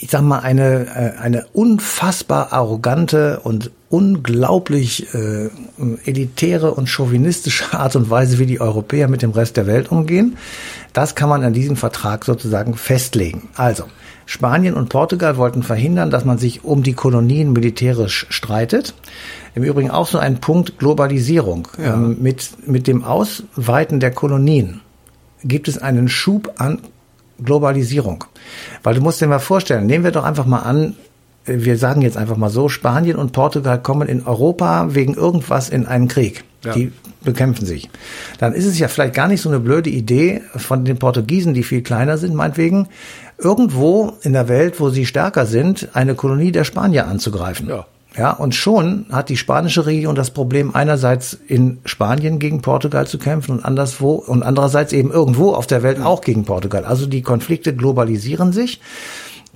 ich 0.00 0.10
sag 0.10 0.22
mal, 0.22 0.40
eine, 0.40 0.86
äh, 0.86 1.20
eine 1.20 1.46
unfassbar 1.52 2.52
arrogante 2.52 3.40
und 3.40 3.70
unglaublich 3.88 5.14
äh, 5.14 5.50
elitäre 6.04 6.74
und 6.74 6.88
chauvinistische 6.88 7.72
Art 7.78 7.96
und 7.96 8.10
Weise, 8.10 8.38
wie 8.38 8.46
die 8.46 8.60
Europäer 8.60 9.08
mit 9.08 9.22
dem 9.22 9.30
Rest 9.30 9.56
der 9.56 9.66
Welt 9.66 9.90
umgehen. 9.90 10.36
Das 10.92 11.14
kann 11.14 11.28
man 11.28 11.42
an 11.44 11.52
diesem 11.52 11.76
Vertrag 11.76 12.24
sozusagen 12.24 12.74
festlegen. 12.74 13.48
Also, 13.56 13.84
Spanien 14.26 14.74
und 14.74 14.88
Portugal 14.88 15.36
wollten 15.36 15.62
verhindern, 15.62 16.10
dass 16.10 16.24
man 16.24 16.38
sich 16.38 16.64
um 16.64 16.82
die 16.82 16.94
Kolonien 16.94 17.52
militärisch 17.52 18.26
streitet. 18.30 18.94
Im 19.54 19.64
Übrigen 19.64 19.90
auch 19.90 20.06
so 20.06 20.18
ein 20.18 20.40
Punkt 20.40 20.78
Globalisierung. 20.78 21.68
Ja. 21.78 21.94
Ähm, 21.94 22.16
mit, 22.20 22.66
mit 22.66 22.86
dem 22.86 23.04
Ausweiten 23.04 24.00
der 24.00 24.12
Kolonien 24.12 24.80
gibt 25.44 25.68
es 25.68 25.78
einen 25.78 26.08
Schub 26.08 26.54
an 26.56 26.80
Globalisierung. 27.42 28.24
Weil 28.82 28.94
du 28.94 29.00
musst 29.00 29.20
dir 29.20 29.26
mal 29.26 29.38
vorstellen, 29.38 29.86
nehmen 29.86 30.04
wir 30.04 30.12
doch 30.12 30.24
einfach 30.24 30.46
mal 30.46 30.60
an, 30.60 30.96
wir 31.46 31.76
sagen 31.76 32.02
jetzt 32.02 32.16
einfach 32.16 32.36
mal 32.36 32.50
so, 32.50 32.68
Spanien 32.68 33.16
und 33.16 33.32
Portugal 33.32 33.80
kommen 33.82 34.08
in 34.08 34.24
Europa 34.24 34.94
wegen 34.94 35.14
irgendwas 35.14 35.68
in 35.68 35.86
einen 35.86 36.08
Krieg. 36.08 36.44
Ja. 36.64 36.72
Die 36.72 36.92
bekämpfen 37.22 37.66
sich. 37.66 37.90
Dann 38.38 38.54
ist 38.54 38.64
es 38.64 38.78
ja 38.78 38.88
vielleicht 38.88 39.14
gar 39.14 39.28
nicht 39.28 39.42
so 39.42 39.50
eine 39.50 39.60
blöde 39.60 39.90
Idee 39.90 40.42
von 40.56 40.84
den 40.84 40.98
Portugiesen, 40.98 41.52
die 41.52 41.62
viel 41.62 41.82
kleiner 41.82 42.16
sind, 42.16 42.34
meinetwegen, 42.34 42.88
irgendwo 43.38 44.14
in 44.22 44.32
der 44.32 44.48
Welt, 44.48 44.80
wo 44.80 44.88
sie 44.88 45.04
stärker 45.04 45.44
sind, 45.44 45.88
eine 45.92 46.14
Kolonie 46.14 46.52
der 46.52 46.64
Spanier 46.64 47.06
anzugreifen. 47.06 47.68
Ja. 47.68 47.86
Ja, 48.16 48.30
und 48.30 48.54
schon 48.54 49.06
hat 49.10 49.28
die 49.28 49.36
spanische 49.36 49.86
Regierung 49.86 50.14
das 50.14 50.30
Problem, 50.30 50.74
einerseits 50.74 51.36
in 51.48 51.78
Spanien 51.84 52.38
gegen 52.38 52.62
Portugal 52.62 53.08
zu 53.08 53.18
kämpfen 53.18 53.52
und 53.52 53.64
anderswo 53.64 54.12
und 54.12 54.44
andererseits 54.44 54.92
eben 54.92 55.10
irgendwo 55.10 55.52
auf 55.52 55.66
der 55.66 55.82
Welt 55.82 56.00
auch 56.00 56.20
gegen 56.20 56.44
Portugal. 56.44 56.84
Also 56.84 57.06
die 57.06 57.22
Konflikte 57.22 57.74
globalisieren 57.74 58.52
sich. 58.52 58.80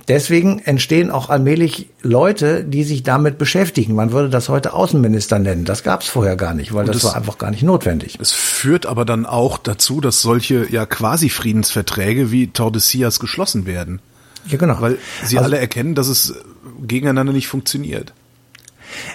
Deswegen 0.09 0.57
entstehen 0.59 1.11
auch 1.11 1.29
allmählich 1.29 1.87
Leute, 2.01 2.63
die 2.63 2.83
sich 2.83 3.03
damit 3.03 3.37
beschäftigen. 3.37 3.93
Man 3.93 4.11
würde 4.11 4.29
das 4.29 4.49
heute 4.49 4.73
Außenminister 4.73 5.37
nennen. 5.37 5.65
Das 5.65 5.83
gab 5.83 6.01
es 6.01 6.07
vorher 6.07 6.35
gar 6.35 6.55
nicht, 6.55 6.73
weil 6.73 6.85
das, 6.85 6.97
das, 6.97 7.03
war 7.05 7.15
einfach 7.15 7.37
gar 7.37 7.51
nicht 7.51 7.61
notwendig. 7.61 8.17
Es 8.19 8.31
führt 8.31 8.87
aber 8.87 9.05
dann 9.05 9.27
auch 9.27 9.59
dazu, 9.59 10.01
dass 10.01 10.21
solche 10.21 10.65
ja 10.69 10.87
quasi 10.87 11.29
Friedensverträge 11.29 12.31
wie 12.31 12.47
Tordesillas 12.47 13.19
geschlossen 13.19 13.67
werden. 13.67 14.01
Ja, 14.47 14.57
genau. 14.57 14.81
Weil 14.81 14.97
sie 15.23 15.37
also, 15.37 15.45
alle 15.45 15.59
erkennen, 15.59 15.93
dass 15.93 16.07
es 16.07 16.33
gegeneinander 16.81 17.31
nicht 17.31 17.47
funktioniert. 17.47 18.13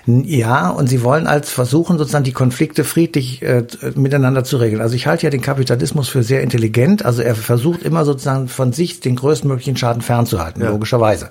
Ja, 0.06 0.70
und 0.70 0.88
sie 0.88 1.02
wollen 1.02 1.26
als 1.26 1.50
versuchen, 1.50 1.98
sozusagen 1.98 2.24
die 2.24 2.32
Konflikte 2.32 2.84
friedlich 2.84 3.42
äh, 3.42 3.64
miteinander 3.94 4.44
zu 4.44 4.56
regeln. 4.56 4.82
Also 4.82 4.94
ich 4.94 5.06
halte 5.06 5.24
ja 5.24 5.30
den 5.30 5.40
Kapitalismus 5.40 6.08
für 6.08 6.22
sehr 6.22 6.42
intelligent. 6.42 7.04
Also 7.04 7.22
er 7.22 7.34
versucht 7.34 7.82
immer 7.82 8.04
sozusagen 8.04 8.48
von 8.48 8.72
sich 8.72 9.00
den 9.00 9.16
größtmöglichen 9.16 9.76
Schaden 9.76 10.02
fernzuhalten, 10.02 10.62
ja. 10.62 10.70
logischerweise. 10.70 11.28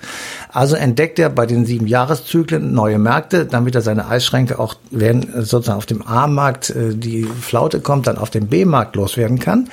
Also 0.50 0.76
entdeckt 0.76 1.18
er 1.18 1.30
bei 1.30 1.46
den 1.46 1.66
sieben 1.66 1.86
Jahreszyklen 1.86 2.72
neue 2.72 2.98
Märkte, 2.98 3.46
damit 3.46 3.74
er 3.74 3.80
seine 3.80 4.08
Eisschränke 4.08 4.58
auch, 4.58 4.74
wenn 4.90 5.22
sozusagen 5.44 5.78
auf 5.78 5.86
dem 5.86 6.02
A-Markt 6.06 6.70
äh, 6.70 6.94
die 6.94 7.24
Flaute 7.24 7.80
kommt, 7.80 8.06
dann 8.06 8.18
auf 8.18 8.30
dem 8.30 8.46
B-Markt 8.48 8.96
loswerden 8.96 9.38
kann. 9.38 9.68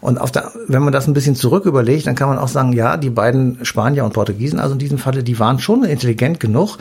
Und 0.00 0.20
auf 0.20 0.30
der, 0.30 0.52
wenn 0.68 0.82
man 0.82 0.92
das 0.92 1.06
ein 1.06 1.14
bisschen 1.14 1.34
zurück 1.34 1.66
überlegt, 1.66 2.06
dann 2.06 2.14
kann 2.14 2.28
man 2.28 2.38
auch 2.38 2.48
sagen, 2.48 2.72
ja, 2.72 2.96
die 2.96 3.10
beiden 3.10 3.64
Spanier 3.64 4.04
und 4.04 4.12
Portugiesen, 4.12 4.58
also 4.58 4.74
in 4.74 4.78
diesem 4.78 4.98
Falle, 4.98 5.22
die 5.22 5.38
waren 5.38 5.58
schon 5.58 5.84
intelligent 5.84 6.40
genug. 6.40 6.78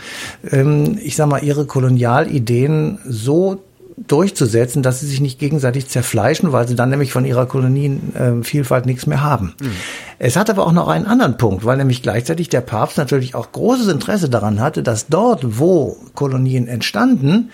Ähm, 0.51 0.97
ich 1.01 1.15
sag 1.15 1.27
mal, 1.27 1.32
mal, 1.33 1.43
ihre 1.43 1.65
Kolonialideen 1.65 2.99
so 3.05 3.61
durchzusetzen, 3.97 4.83
dass 4.83 4.99
sie 4.99 5.07
sich 5.07 5.21
nicht 5.21 5.39
gegenseitig 5.39 5.87
zerfleischen, 5.87 6.51
weil 6.51 6.67
sie 6.67 6.75
dann 6.75 6.89
nämlich 6.89 7.11
von 7.11 7.25
ihrer 7.25 7.45
Kolonienvielfalt 7.45 8.85
äh, 8.85 8.87
nichts 8.87 9.05
mehr 9.05 9.21
haben. 9.21 9.53
Mhm. 9.61 9.71
Es 10.19 10.35
hat 10.35 10.49
aber 10.49 10.65
auch 10.65 10.71
noch 10.71 10.87
einen 10.87 11.05
anderen 11.05 11.37
Punkt, 11.37 11.65
weil 11.65 11.77
nämlich 11.77 12.01
gleichzeitig 12.01 12.49
der 12.49 12.61
Papst 12.61 12.97
natürlich 12.97 13.35
auch 13.35 13.51
großes 13.51 13.87
Interesse 13.87 14.29
daran 14.29 14.59
hatte, 14.59 14.83
dass 14.83 15.07
dort, 15.07 15.59
wo 15.59 15.97
Kolonien 16.15 16.67
entstanden, 16.67 17.51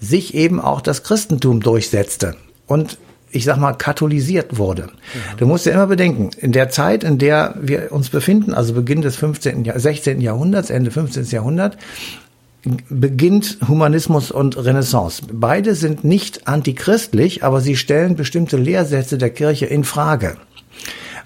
sich 0.00 0.34
eben 0.34 0.60
auch 0.60 0.80
das 0.80 1.02
Christentum 1.02 1.60
durchsetzte. 1.60 2.36
Und 2.66 2.98
ich 3.32 3.44
sag 3.44 3.58
mal, 3.58 3.74
katholisiert 3.74 4.58
wurde. 4.58 4.82
Mhm. 4.82 5.36
Du 5.38 5.46
musst 5.46 5.66
ja 5.66 5.72
immer 5.72 5.86
bedenken, 5.86 6.30
in 6.38 6.52
der 6.52 6.68
Zeit, 6.70 7.04
in 7.04 7.18
der 7.18 7.54
wir 7.60 7.92
uns 7.92 8.10
befinden, 8.10 8.54
also 8.54 8.74
Beginn 8.74 9.02
des 9.02 9.16
15., 9.16 9.70
16. 9.74 10.20
Jahrhunderts, 10.20 10.70
Ende 10.70 10.90
15. 10.90 11.24
Jahrhundert, 11.26 11.76
beginnt 12.88 13.58
Humanismus 13.66 14.30
und 14.30 14.56
Renaissance. 14.62 15.22
Beide 15.32 15.74
sind 15.74 16.04
nicht 16.04 16.46
antichristlich, 16.46 17.42
aber 17.42 17.60
sie 17.60 17.76
stellen 17.76 18.16
bestimmte 18.16 18.56
Lehrsätze 18.56 19.18
der 19.18 19.30
Kirche 19.30 19.66
in 19.66 19.84
Frage 19.84 20.36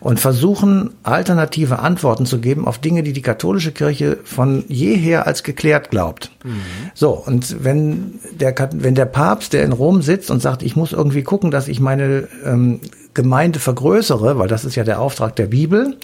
und 0.04 0.20
versuchen 0.20 0.90
alternative 1.02 1.78
Antworten 1.78 2.26
zu 2.26 2.38
geben 2.38 2.66
auf 2.68 2.78
Dinge, 2.78 3.02
die 3.02 3.14
die 3.14 3.22
katholische 3.22 3.72
Kirche 3.72 4.18
von 4.22 4.64
jeher 4.68 5.26
als 5.26 5.42
geklärt 5.42 5.90
glaubt. 5.90 6.30
Mhm. 6.44 6.60
So, 6.92 7.10
und 7.10 7.64
wenn 7.64 8.20
der, 8.38 8.54
wenn 8.74 8.94
der 8.94 9.06
Papst, 9.06 9.54
der 9.54 9.64
in 9.64 9.72
Rom 9.72 10.02
sitzt 10.02 10.30
und 10.30 10.42
sagt, 10.42 10.62
ich 10.62 10.76
muss 10.76 10.92
irgendwie 10.92 11.22
gucken, 11.22 11.50
dass 11.50 11.68
ich 11.68 11.80
meine 11.80 12.28
ähm, 12.44 12.80
Gemeinde 13.14 13.60
vergrößere, 13.60 14.38
weil 14.38 14.48
das 14.48 14.66
ist 14.66 14.74
ja 14.74 14.84
der 14.84 15.00
Auftrag 15.00 15.36
der 15.36 15.46
Bibel, 15.46 15.96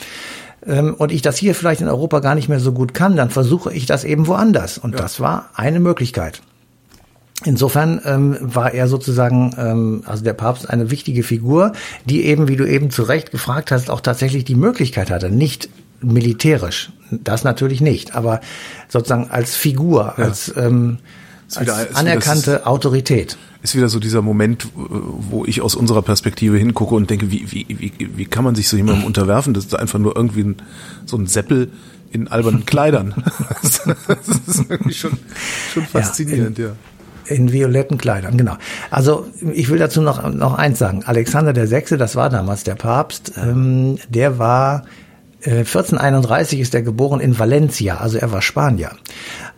ähm, 0.67 0.95
und 0.95 1.13
ich 1.13 1.23
das 1.23 1.37
hier 1.37 1.55
vielleicht 1.55 1.81
in 1.81 1.89
Europa 1.89 2.21
gar 2.21 2.35
nicht 2.35 2.49
mehr 2.49 2.61
so 2.61 2.73
gut 2.73 2.95
kann, 2.95 3.17
dann 3.17 3.31
versuche 3.31 3.73
ich 3.73 3.87
das 3.87 4.05
eben 4.05 4.27
woanders. 4.27 4.79
Und 4.79 4.93
ja. 4.93 4.99
das 4.99 5.21
war 5.21 5.51
eine 5.55 5.81
Möglichkeit. 5.81 6.43
Insofern 7.45 8.03
ähm, 8.05 8.37
war 8.41 8.75
er 8.75 8.87
sozusagen, 8.87 9.55
ähm, 9.57 10.03
also 10.05 10.23
der 10.23 10.35
Papst, 10.35 10.69
eine 10.69 10.91
wichtige 10.91 11.23
Figur, 11.23 11.73
die 12.05 12.27
eben, 12.27 12.49
wie 12.49 12.57
du 12.57 12.69
eben 12.69 12.91
zu 12.91 13.03
Recht 13.03 13.31
gefragt 13.31 13.71
hast, 13.71 13.89
auch 13.89 14.03
tatsächlich 14.03 14.45
die 14.45 14.55
Möglichkeit 14.55 15.11
hatte, 15.11 15.31
nicht 15.31 15.71
militärisch, 16.03 16.93
das 17.11 17.45
natürlich 17.45 17.81
nicht, 17.81 18.15
aber 18.15 18.41
sozusagen 18.89 19.31
als 19.31 19.57
Figur, 19.57 20.15
ja. 20.17 20.25
als, 20.25 20.53
ähm, 20.55 20.99
als 21.55 21.97
anerkannte 21.97 22.67
Autorität 22.67 23.39
ist 23.63 23.75
wieder 23.75 23.89
so 23.89 23.99
dieser 23.99 24.23
Moment, 24.23 24.69
wo 24.75 25.45
ich 25.45 25.61
aus 25.61 25.75
unserer 25.75 26.03
Perspektive 26.03 26.57
hingucke 26.57 26.95
und 26.95 27.11
denke, 27.11 27.31
wie, 27.31 27.45
wie, 27.51 27.67
wie, 27.69 27.93
wie 27.99 28.25
kann 28.25 28.45
man 28.45 28.55
sich 28.55 28.69
so 28.69 28.77
jemandem 28.77 29.05
unterwerfen? 29.05 29.55
Das 29.55 29.65
ist 29.65 29.75
einfach 29.75 29.99
nur 29.99 30.17
irgendwie 30.17 30.45
ein, 30.45 30.57
so 31.05 31.17
ein 31.17 31.27
Seppel 31.27 31.71
in 32.11 32.29
albernen 32.29 32.65
Kleidern. 32.65 33.15
das 33.63 33.87
ist 34.47 34.65
irgendwie 34.69 34.95
schon, 34.95 35.13
schon 35.73 35.85
faszinierend, 35.85 36.59
ja. 36.59 36.67
In, 36.67 36.71
ja. 36.71 37.35
In 37.37 37.53
violetten 37.53 37.99
Kleidern, 37.99 38.37
genau. 38.37 38.57
Also 38.91 39.27
ich 39.53 39.69
will 39.69 39.79
dazu 39.79 40.01
noch, 40.01 40.33
noch 40.33 40.55
eins 40.55 40.79
sagen. 40.79 41.05
Alexander 41.05 41.53
der 41.53 41.69
Sechste, 41.69 41.97
das 41.97 42.17
war 42.17 42.31
damals 42.31 42.65
der 42.65 42.75
Papst, 42.75 43.33
ähm, 43.37 43.99
der 44.09 44.39
war 44.39 44.85
1431 45.45 46.59
äh, 46.59 46.63
ist 46.63 46.75
er 46.75 46.83
geboren 46.83 47.21
in 47.21 47.39
Valencia, 47.39 47.97
also 47.97 48.19
er 48.19 48.33
war 48.33 48.43
Spanier. 48.43 48.91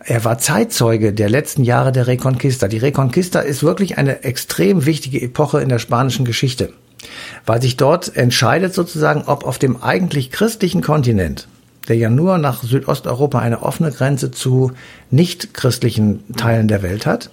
Er 0.05 0.23
war 0.23 0.37
Zeitzeuge 0.37 1.13
der 1.13 1.29
letzten 1.29 1.63
Jahre 1.63 1.91
der 1.91 2.07
Reconquista. 2.07 2.67
Die 2.67 2.77
Reconquista 2.77 3.39
ist 3.39 3.63
wirklich 3.63 3.97
eine 3.97 4.23
extrem 4.23 4.85
wichtige 4.85 5.21
Epoche 5.21 5.61
in 5.61 5.69
der 5.69 5.79
spanischen 5.79 6.25
Geschichte, 6.25 6.73
weil 7.45 7.61
sich 7.61 7.77
dort 7.77 8.15
entscheidet 8.15 8.73
sozusagen, 8.73 9.23
ob 9.25 9.45
auf 9.45 9.59
dem 9.59 9.81
eigentlich 9.81 10.31
christlichen 10.31 10.81
Kontinent, 10.81 11.47
der 11.87 11.97
ja 11.97 12.09
nur 12.09 12.37
nach 12.37 12.63
Südosteuropa 12.63 13.39
eine 13.39 13.61
offene 13.61 13.91
Grenze 13.91 14.31
zu 14.31 14.71
nicht 15.11 15.53
christlichen 15.53 16.23
Teilen 16.35 16.67
der 16.67 16.81
Welt 16.81 17.05
hat, 17.05 17.29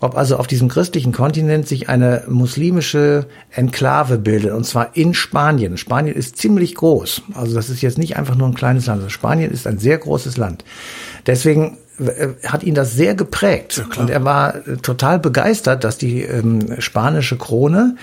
ob 0.00 0.16
also 0.16 0.36
auf 0.36 0.46
diesem 0.46 0.68
christlichen 0.68 1.12
Kontinent 1.12 1.68
sich 1.68 1.88
eine 1.88 2.24
muslimische 2.28 3.26
Enklave 3.50 4.18
bildet, 4.18 4.52
und 4.52 4.64
zwar 4.64 4.96
in 4.96 5.14
Spanien. 5.14 5.76
Spanien 5.76 6.14
ist 6.14 6.36
ziemlich 6.36 6.74
groß. 6.74 7.22
Also 7.34 7.54
das 7.54 7.70
ist 7.70 7.82
jetzt 7.82 7.98
nicht 7.98 8.16
einfach 8.16 8.34
nur 8.34 8.48
ein 8.48 8.54
kleines 8.54 8.86
Land. 8.86 9.10
Spanien 9.10 9.50
ist 9.50 9.66
ein 9.66 9.78
sehr 9.78 9.98
großes 9.98 10.36
Land. 10.36 10.64
Deswegen 11.26 11.78
hat 12.44 12.64
ihn 12.64 12.74
das 12.74 12.94
sehr 12.94 13.14
geprägt. 13.14 13.76
Ja, 13.76 14.00
und 14.00 14.10
er 14.10 14.24
war 14.24 14.56
äh, 14.66 14.76
total 14.78 15.20
begeistert, 15.20 15.84
dass 15.84 15.96
die 15.96 16.22
ähm, 16.22 16.80
spanische 16.80 17.36
Krone, 17.36 17.96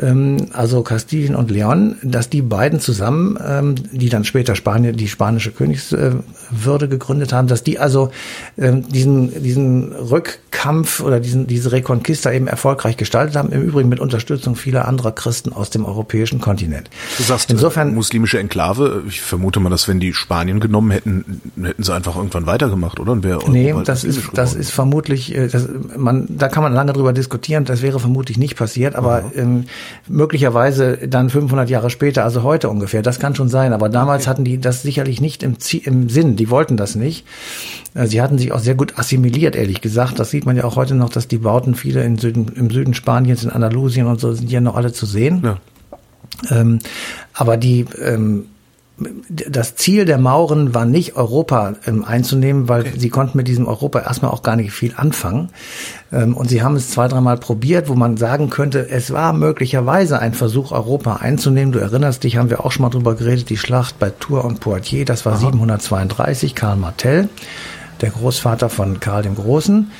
ähm, 0.00 0.46
also 0.52 0.82
Kastilien 0.82 1.34
und 1.34 1.50
Leon, 1.50 1.96
dass 2.02 2.30
die 2.30 2.40
beiden 2.40 2.78
zusammen, 2.78 3.36
ähm, 3.44 3.74
die 3.90 4.08
dann 4.08 4.24
später 4.24 4.54
Spanien, 4.54 4.96
die 4.96 5.08
spanische 5.08 5.50
Königswürde 5.50 6.88
gegründet 6.88 7.32
haben, 7.32 7.48
dass 7.48 7.64
die 7.64 7.80
also 7.80 8.12
ähm, 8.58 8.88
diesen, 8.88 9.42
diesen 9.42 9.92
Rückkampf 9.92 11.00
oder 11.00 11.18
diesen, 11.18 11.48
diese 11.48 11.72
Reconquista 11.72 12.30
eben 12.30 12.46
erfolgreich 12.46 12.96
gestaltet 12.96 13.34
haben, 13.34 13.50
im 13.50 13.62
Übrigen 13.62 13.88
mit 13.88 13.98
Unterstützung 13.98 14.54
vieler 14.54 14.86
anderer 14.86 15.10
Christen 15.10 15.52
aus 15.52 15.70
dem 15.70 15.84
europäischen 15.84 16.40
Kontinent. 16.40 16.90
Du 17.18 17.24
sagst 17.24 17.50
insofern 17.50 17.92
muslimische 17.92 18.38
Enklave, 18.38 19.02
ich 19.08 19.20
vermute 19.20 19.58
mal, 19.58 19.70
dass 19.70 19.88
wenn 19.88 19.98
die 19.98 20.12
Spanien 20.12 20.60
genommen 20.60 20.92
hätten, 20.92 21.40
hätten 21.60 21.82
sie 21.82 21.92
einfach 21.92 22.14
irgendwann 22.14 22.46
weitergemacht, 22.46 23.00
oder? 23.00 23.12
Und 23.12 23.24
wäre 23.40 23.50
Nee, 23.50 23.74
das 23.84 24.04
ist, 24.04 24.30
das 24.34 24.54
ist 24.54 24.70
vermutlich, 24.70 25.34
äh, 25.34 25.48
das, 25.48 25.68
man, 25.96 26.26
da 26.28 26.48
kann 26.48 26.62
man 26.62 26.72
lange 26.72 26.92
drüber 26.92 27.12
diskutieren, 27.12 27.64
das 27.64 27.82
wäre 27.82 28.00
vermutlich 28.00 28.38
nicht 28.38 28.56
passiert, 28.56 28.94
aber 28.94 29.32
ähm, 29.34 29.64
möglicherweise 30.08 30.98
dann 31.08 31.30
500 31.30 31.68
Jahre 31.70 31.90
später, 31.90 32.24
also 32.24 32.42
heute 32.42 32.68
ungefähr, 32.68 33.02
das 33.02 33.18
kann 33.18 33.34
schon 33.34 33.48
sein, 33.48 33.72
aber 33.72 33.88
damals 33.88 34.22
okay. 34.22 34.30
hatten 34.30 34.44
die 34.44 34.60
das 34.60 34.82
sicherlich 34.82 35.20
nicht 35.20 35.42
im, 35.42 35.56
im 35.84 36.08
Sinn, 36.08 36.36
die 36.36 36.50
wollten 36.50 36.76
das 36.76 36.94
nicht. 36.94 37.26
Äh, 37.94 38.06
sie 38.06 38.20
hatten 38.20 38.38
sich 38.38 38.52
auch 38.52 38.60
sehr 38.60 38.74
gut 38.74 38.98
assimiliert, 38.98 39.56
ehrlich 39.56 39.80
gesagt. 39.80 40.18
Das 40.18 40.30
sieht 40.30 40.46
man 40.46 40.56
ja 40.56 40.64
auch 40.64 40.76
heute 40.76 40.94
noch, 40.94 41.10
dass 41.10 41.28
die 41.28 41.38
Bauten 41.38 41.74
viele 41.74 42.04
in 42.04 42.18
Süden, 42.18 42.46
im 42.54 42.70
Süden 42.70 42.94
Spaniens, 42.94 43.44
in 43.44 43.50
Andalusien 43.50 44.06
und 44.06 44.20
so 44.20 44.32
sind 44.32 44.50
ja 44.50 44.60
noch 44.60 44.76
alle 44.76 44.92
zu 44.92 45.06
sehen. 45.06 45.42
Ja. 45.44 45.58
Ähm, 46.50 46.78
aber 47.34 47.56
die, 47.56 47.86
ähm, 48.02 48.46
das 49.28 49.74
Ziel 49.74 50.04
der 50.04 50.18
Mauren 50.18 50.74
war 50.74 50.84
nicht, 50.84 51.16
Europa 51.16 51.74
ähm, 51.86 52.04
einzunehmen, 52.04 52.68
weil 52.68 52.82
okay. 52.82 52.92
sie 52.98 53.08
konnten 53.08 53.36
mit 53.36 53.48
diesem 53.48 53.66
Europa 53.66 54.00
erstmal 54.00 54.30
auch 54.30 54.42
gar 54.42 54.56
nicht 54.56 54.72
viel 54.72 54.92
anfangen. 54.96 55.48
Ähm, 56.12 56.36
und 56.36 56.48
sie 56.48 56.62
haben 56.62 56.76
es 56.76 56.90
zwei, 56.90 57.08
dreimal 57.08 57.38
probiert, 57.38 57.88
wo 57.88 57.94
man 57.94 58.16
sagen 58.16 58.50
könnte, 58.50 58.88
es 58.88 59.12
war 59.12 59.32
möglicherweise 59.32 60.18
ein 60.18 60.34
Versuch, 60.34 60.72
Europa 60.72 61.16
einzunehmen. 61.16 61.72
Du 61.72 61.78
erinnerst 61.78 62.24
dich, 62.24 62.36
haben 62.36 62.50
wir 62.50 62.64
auch 62.64 62.72
schon 62.72 62.82
mal 62.82 62.90
drüber 62.90 63.14
geredet, 63.14 63.48
die 63.48 63.56
Schlacht 63.56 63.98
bei 63.98 64.10
Tours 64.10 64.44
und 64.44 64.60
Poitiers, 64.60 65.06
das 65.06 65.24
war 65.24 65.34
Aha. 65.34 65.40
732, 65.40 66.54
Karl 66.54 66.76
Martel, 66.76 67.28
der 68.00 68.10
Großvater 68.10 68.68
von 68.68 69.00
Karl 69.00 69.22
dem 69.22 69.34
Großen 69.34 69.90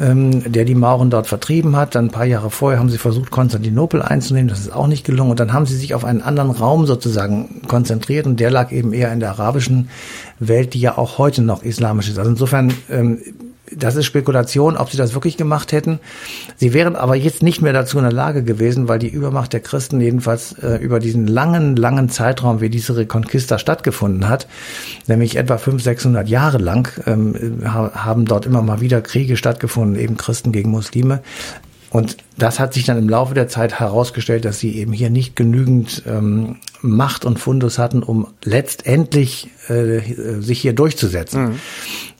ähm, 0.00 0.50
der 0.50 0.64
die 0.64 0.74
Mauren 0.74 1.10
dort 1.10 1.26
vertrieben 1.26 1.76
hat. 1.76 1.94
Dann 1.94 2.06
ein 2.06 2.10
paar 2.10 2.24
Jahre 2.24 2.50
vorher 2.50 2.80
haben 2.80 2.88
sie 2.88 2.98
versucht, 2.98 3.30
Konstantinopel 3.30 4.02
einzunehmen. 4.02 4.48
Das 4.48 4.60
ist 4.60 4.72
auch 4.72 4.86
nicht 4.86 5.04
gelungen. 5.04 5.30
Und 5.30 5.40
dann 5.40 5.52
haben 5.52 5.66
sie 5.66 5.76
sich 5.76 5.94
auf 5.94 6.04
einen 6.04 6.22
anderen 6.22 6.50
Raum 6.50 6.86
sozusagen 6.86 7.62
konzentriert. 7.68 8.26
Und 8.26 8.40
der 8.40 8.50
lag 8.50 8.72
eben 8.72 8.92
eher 8.92 9.12
in 9.12 9.20
der 9.20 9.30
arabischen 9.30 9.90
Welt, 10.38 10.74
die 10.74 10.80
ja 10.80 10.96
auch 10.96 11.18
heute 11.18 11.42
noch 11.42 11.62
islamisch 11.62 12.08
ist. 12.08 12.18
Also 12.18 12.30
insofern 12.30 12.72
ähm, 12.90 13.18
das 13.72 13.96
ist 13.96 14.06
Spekulation, 14.06 14.76
ob 14.76 14.90
sie 14.90 14.96
das 14.96 15.14
wirklich 15.14 15.36
gemacht 15.36 15.72
hätten. 15.72 16.00
Sie 16.56 16.72
wären 16.72 16.96
aber 16.96 17.14
jetzt 17.14 17.42
nicht 17.42 17.62
mehr 17.62 17.72
dazu 17.72 17.98
in 17.98 18.04
der 18.04 18.12
Lage 18.12 18.42
gewesen, 18.42 18.88
weil 18.88 18.98
die 18.98 19.08
Übermacht 19.08 19.52
der 19.52 19.60
Christen 19.60 20.00
jedenfalls 20.00 20.52
äh, 20.54 20.76
über 20.76 20.98
diesen 20.98 21.26
langen, 21.26 21.76
langen 21.76 22.08
Zeitraum, 22.08 22.60
wie 22.60 22.70
diese 22.70 22.96
Reconquista 22.96 23.58
stattgefunden 23.58 24.28
hat, 24.28 24.48
nämlich 25.06 25.36
etwa 25.36 25.58
500, 25.58 25.84
600 25.84 26.28
Jahre 26.28 26.58
lang, 26.58 26.88
ähm, 27.06 27.62
haben 27.64 28.24
dort 28.24 28.46
immer 28.46 28.62
mal 28.62 28.80
wieder 28.80 29.00
Kriege 29.02 29.36
stattgefunden, 29.36 30.00
eben 30.00 30.16
Christen 30.16 30.52
gegen 30.52 30.70
Muslime. 30.70 31.20
Und 31.90 32.18
das 32.38 32.60
hat 32.60 32.72
sich 32.72 32.84
dann 32.84 32.98
im 32.98 33.08
Laufe 33.08 33.34
der 33.34 33.48
Zeit 33.48 33.80
herausgestellt, 33.80 34.44
dass 34.44 34.60
sie 34.60 34.76
eben 34.76 34.92
hier 34.92 35.10
nicht 35.10 35.34
genügend 35.34 36.04
ähm, 36.06 36.56
Macht 36.82 37.24
und 37.24 37.38
Fundus 37.38 37.78
hatten, 37.78 38.02
um 38.02 38.28
letztendlich 38.44 39.50
äh, 39.68 40.00
sich 40.40 40.60
hier 40.60 40.72
durchzusetzen. 40.72 41.42
Mhm. 41.42 41.54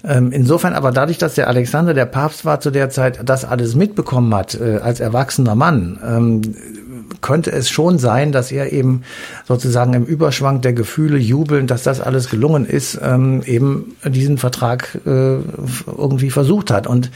Ähm, 0.03 0.33
insofern 0.33 0.73
aber 0.75 0.91
dadurch, 0.91 1.19
dass 1.19 1.37
der 1.37 1.47
Alexander 1.47 1.95
der 1.95 2.07
Papst 2.07 2.45
war 2.45 2.61
zu 2.61 2.71
der 2.71 2.91
Zeit, 2.91 3.21
das 3.25 3.45
alles 3.45 3.75
mitbekommen 3.77 4.35
hat 4.35 4.55
äh, 4.55 4.81
als 4.83 4.99
erwachsener 4.99 5.55
Mann, 5.55 6.01
ähm, 6.05 6.43
könnte 7.21 7.53
es 7.53 7.69
schon 7.69 7.99
sein, 7.99 8.33
dass 8.33 8.53
er 8.53 8.73
eben 8.73 9.03
sozusagen 9.47 9.95
im 9.95 10.05
Überschwang 10.05 10.61
der 10.61 10.73
Gefühle 10.73 11.19
jubelnd, 11.19 11.71
dass 11.71 11.83
das 11.83 12.01
alles 12.01 12.29
gelungen 12.29 12.67
ist, 12.67 12.99
ähm, 13.03 13.43
eben 13.45 13.97
diesen 14.05 14.39
Vertrag 14.39 14.99
äh, 15.07 15.37
irgendwie 15.87 16.31
versucht 16.31 16.71
hat 16.71 16.87
und 16.87 17.11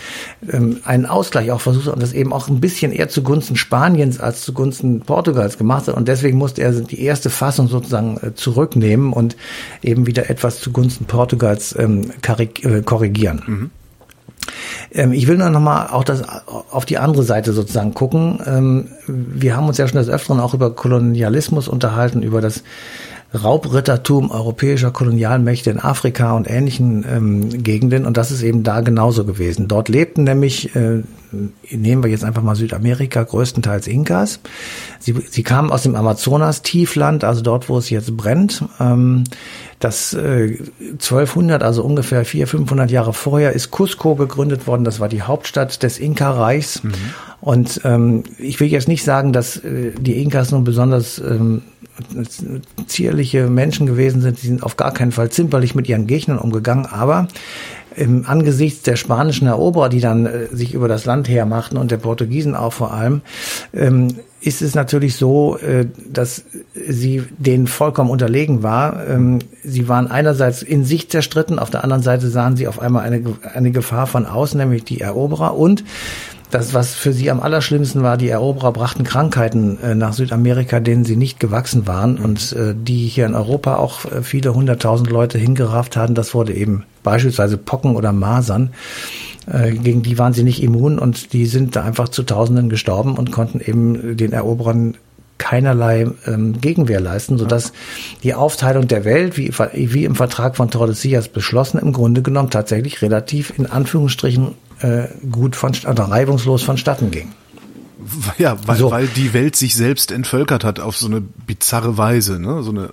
ähm, 0.50 0.78
einen 0.84 1.06
Ausgleich 1.06 1.50
auch 1.50 1.60
versucht 1.60 1.86
hat 1.86 1.94
und 1.94 2.02
das 2.02 2.12
eben 2.12 2.32
auch 2.32 2.48
ein 2.48 2.60
bisschen 2.60 2.92
eher 2.92 3.08
zugunsten 3.08 3.56
Spaniens 3.56 4.20
als 4.20 4.42
zugunsten 4.42 5.00
Portugals 5.00 5.58
gemacht 5.58 5.88
hat 5.88 5.94
und 5.94 6.08
deswegen 6.08 6.38
musste 6.38 6.62
er 6.62 6.72
die 6.72 7.02
erste 7.02 7.30
Fassung 7.30 7.68
sozusagen 7.68 8.18
äh, 8.18 8.34
zurücknehmen 8.34 9.12
und 9.12 9.36
eben 9.82 10.06
wieder 10.06 10.30
etwas 10.30 10.60
zugunsten 10.60 11.04
Portugals 11.04 11.74
ähm, 11.78 12.10
äh, 12.26 12.82
korrigieren. 12.82 13.42
Mhm. 13.46 13.70
Ähm, 14.92 15.12
ich 15.12 15.26
will 15.26 15.36
nur 15.36 15.50
noch 15.50 15.60
mal 15.60 15.88
auch 15.88 16.04
das 16.04 16.22
auf 16.70 16.84
die 16.84 16.98
andere 16.98 17.22
Seite 17.22 17.52
sozusagen 17.52 17.94
gucken. 17.94 18.40
Ähm, 18.46 18.88
wir 19.06 19.56
haben 19.56 19.66
uns 19.66 19.78
ja 19.78 19.88
schon 19.88 19.98
des 19.98 20.08
Öfteren 20.08 20.40
auch 20.40 20.54
über 20.54 20.74
Kolonialismus 20.74 21.68
unterhalten, 21.68 22.22
über 22.22 22.40
das 22.40 22.62
Raubrittertum 23.34 24.30
europäischer 24.30 24.90
Kolonialmächte 24.90 25.70
in 25.70 25.80
Afrika 25.80 26.36
und 26.36 26.48
ähnlichen 26.48 27.04
ähm, 27.08 27.62
Gegenden. 27.62 28.06
Und 28.06 28.16
das 28.16 28.30
ist 28.30 28.42
eben 28.42 28.62
da 28.62 28.80
genauso 28.80 29.24
gewesen. 29.24 29.66
Dort 29.66 29.88
lebten 29.88 30.24
nämlich, 30.24 30.74
äh, 30.76 31.02
nehmen 31.70 32.04
wir 32.04 32.10
jetzt 32.10 32.24
einfach 32.24 32.42
mal 32.42 32.54
Südamerika, 32.54 33.22
größtenteils 33.22 33.88
Inkas. 33.88 34.38
Sie, 35.00 35.14
sie 35.28 35.42
kamen 35.42 35.72
aus 35.72 35.82
dem 35.82 35.96
Amazonas-Tiefland, 35.96 37.24
also 37.24 37.42
dort, 37.42 37.68
wo 37.68 37.78
es 37.78 37.90
jetzt 37.90 38.16
brennt. 38.16 38.64
Ähm, 38.78 39.24
das 39.80 40.14
äh, 40.14 40.56
1200, 40.92 41.62
also 41.62 41.82
ungefähr 41.82 42.24
400, 42.24 42.48
500 42.48 42.90
Jahre 42.90 43.12
vorher, 43.12 43.52
ist 43.52 43.70
Cusco 43.70 44.14
gegründet 44.14 44.66
worden. 44.66 44.84
Das 44.84 45.00
war 45.00 45.08
die 45.08 45.22
Hauptstadt 45.22 45.82
des 45.82 45.98
Inka-Reichs. 45.98 46.84
Mhm. 46.84 46.92
Und 47.40 47.80
ähm, 47.84 48.22
ich 48.38 48.60
will 48.60 48.68
jetzt 48.68 48.88
nicht 48.88 49.04
sagen, 49.04 49.32
dass 49.32 49.56
äh, 49.56 49.90
die 49.98 50.22
Inkas 50.22 50.52
nun 50.52 50.64
besonders 50.64 51.18
ähm, 51.18 51.62
zierliche 52.86 53.48
Menschen 53.48 53.86
gewesen 53.86 54.20
sind. 54.20 54.42
Die 54.42 54.46
sind 54.46 54.62
auf 54.62 54.76
gar 54.76 54.92
keinen 54.92 55.12
Fall 55.12 55.30
zimperlich 55.30 55.74
mit 55.74 55.88
ihren 55.88 56.06
Gegnern 56.06 56.38
umgegangen. 56.38 56.86
Aber 56.86 57.28
im 57.96 58.26
Angesichts 58.26 58.82
der 58.82 58.96
spanischen 58.96 59.46
Eroberer, 59.46 59.88
die 59.88 60.00
dann 60.00 60.26
äh, 60.26 60.46
sich 60.50 60.74
über 60.74 60.88
das 60.88 61.04
Land 61.04 61.28
hermachten 61.28 61.76
und 61.76 61.90
der 61.90 61.98
Portugiesen 61.98 62.54
auch 62.54 62.72
vor 62.72 62.92
allem, 62.92 63.22
ähm, 63.72 64.08
ist 64.40 64.60
es 64.62 64.74
natürlich 64.74 65.16
so, 65.16 65.56
äh, 65.58 65.86
dass 66.10 66.44
sie 66.74 67.22
denen 67.38 67.66
vollkommen 67.66 68.10
unterlegen 68.10 68.62
war. 68.62 69.06
Ähm, 69.08 69.38
sie 69.62 69.88
waren 69.88 70.10
einerseits 70.10 70.62
in 70.62 70.84
sich 70.84 71.08
zerstritten, 71.08 71.58
auf 71.58 71.70
der 71.70 71.84
anderen 71.84 72.02
Seite 72.02 72.28
sahen 72.28 72.56
sie 72.56 72.68
auf 72.68 72.80
einmal 72.80 73.04
eine, 73.04 73.22
eine 73.54 73.70
Gefahr 73.70 74.06
von 74.06 74.26
außen, 74.26 74.58
nämlich 74.58 74.84
die 74.84 75.00
Eroberer. 75.00 75.56
Und 75.56 75.84
das, 76.54 76.72
was 76.72 76.94
für 76.94 77.12
sie 77.12 77.30
am 77.30 77.40
allerschlimmsten 77.40 78.02
war, 78.02 78.16
die 78.16 78.28
Eroberer 78.28 78.72
brachten 78.72 79.02
Krankheiten 79.02 79.78
äh, 79.82 79.94
nach 79.94 80.12
Südamerika, 80.12 80.78
denen 80.78 81.04
sie 81.04 81.16
nicht 81.16 81.40
gewachsen 81.40 81.86
waren 81.88 82.16
und 82.16 82.52
äh, 82.52 82.74
die 82.76 83.08
hier 83.08 83.26
in 83.26 83.34
Europa 83.34 83.76
auch 83.76 84.00
viele 84.22 84.54
hunderttausend 84.54 85.10
Leute 85.10 85.36
hingerafft 85.36 85.96
hatten. 85.96 86.14
Das 86.14 86.32
wurde 86.32 86.54
eben 86.54 86.84
beispielsweise 87.02 87.58
Pocken 87.58 87.96
oder 87.96 88.12
Masern. 88.12 88.70
Äh, 89.46 89.72
gegen 89.72 90.02
die 90.02 90.16
waren 90.16 90.32
sie 90.32 90.44
nicht 90.44 90.62
immun 90.62 91.00
und 91.00 91.32
die 91.32 91.46
sind 91.46 91.74
da 91.74 91.82
einfach 91.82 92.08
zu 92.08 92.22
Tausenden 92.22 92.68
gestorben 92.68 93.16
und 93.16 93.32
konnten 93.32 93.60
eben 93.60 94.16
den 94.16 94.32
Eroberern 94.32 94.94
keinerlei 95.38 96.06
ähm, 96.26 96.60
Gegenwehr 96.60 97.00
leisten, 97.00 97.36
sodass 97.36 97.72
die 98.22 98.34
Aufteilung 98.34 98.86
der 98.86 99.04
Welt, 99.04 99.36
wie, 99.36 99.52
wie 99.74 100.04
im 100.04 100.14
Vertrag 100.14 100.56
von 100.56 100.70
Tordesillas 100.70 101.28
beschlossen, 101.28 101.78
im 101.78 101.92
Grunde 101.92 102.22
genommen 102.22 102.50
tatsächlich 102.50 103.02
relativ 103.02 103.52
in 103.58 103.66
Anführungsstrichen 103.66 104.52
äh, 104.80 105.08
gut 105.30 105.56
von, 105.56 105.72
oder 105.88 106.04
reibungslos 106.04 106.62
vonstatten 106.62 107.10
ging. 107.10 107.32
Ja, 108.36 108.56
weil, 108.66 108.76
so. 108.76 108.90
weil 108.90 109.06
die 109.06 109.32
Welt 109.32 109.56
sich 109.56 109.74
selbst 109.74 110.12
entvölkert 110.12 110.62
hat 110.62 110.78
auf 110.78 110.96
so 110.96 111.06
eine 111.06 111.20
bizarre 111.20 111.96
Weise, 111.96 112.38
ne? 112.38 112.62
So 112.62 112.70
eine 112.70 112.90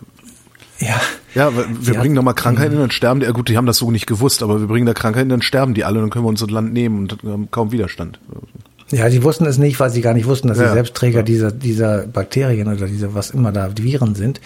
ja. 0.82 1.00
Ja, 1.36 1.52
wir 1.56 1.94
bringen 1.94 2.16
nochmal 2.16 2.34
Krankheiten 2.34 2.72
hin, 2.72 2.82
dann 2.82 2.92
sterben 2.92 3.20
die. 3.22 3.26
Ja 3.26 3.32
gut, 3.32 3.48
die 3.48 3.56
haben 3.56 3.68
das 3.68 3.78
so 3.78 3.92
nicht 3.92 4.08
gewusst, 4.08 4.44
aber 4.44 4.60
wir 4.60 4.68
bringen 4.68 4.86
da 4.86 4.94
Krankheiten, 4.94 5.30
dann 5.30 5.42
sterben 5.42 5.74
die 5.74 5.86
alle, 5.86 6.02
dann 6.02 6.10
können 6.10 6.26
wir 6.26 6.30
unser 6.30 6.48
Land 6.48 6.74
nehmen 6.74 6.98
und 6.98 7.24
haben 7.24 7.50
kaum 7.52 7.72
Widerstand. 7.72 8.20
Ja, 8.92 9.10
sie 9.10 9.24
wussten 9.24 9.46
es 9.46 9.58
nicht, 9.58 9.80
weil 9.80 9.90
sie 9.90 10.02
gar 10.02 10.14
nicht 10.14 10.28
wussten, 10.28 10.50
dass 10.50 10.58
ja, 10.58 10.68
sie 10.68 10.74
Selbstträger 10.74 11.20
ja. 11.20 11.24
dieser, 11.24 11.52
dieser 11.52 12.08
Bakterien 12.08 12.68
oder 12.68 12.88
diese, 12.88 13.14
was 13.16 13.32
immer 13.32 13.52
da, 13.52 13.70
die 13.70 13.84
Viren 13.84 14.16
sind. 14.16 14.42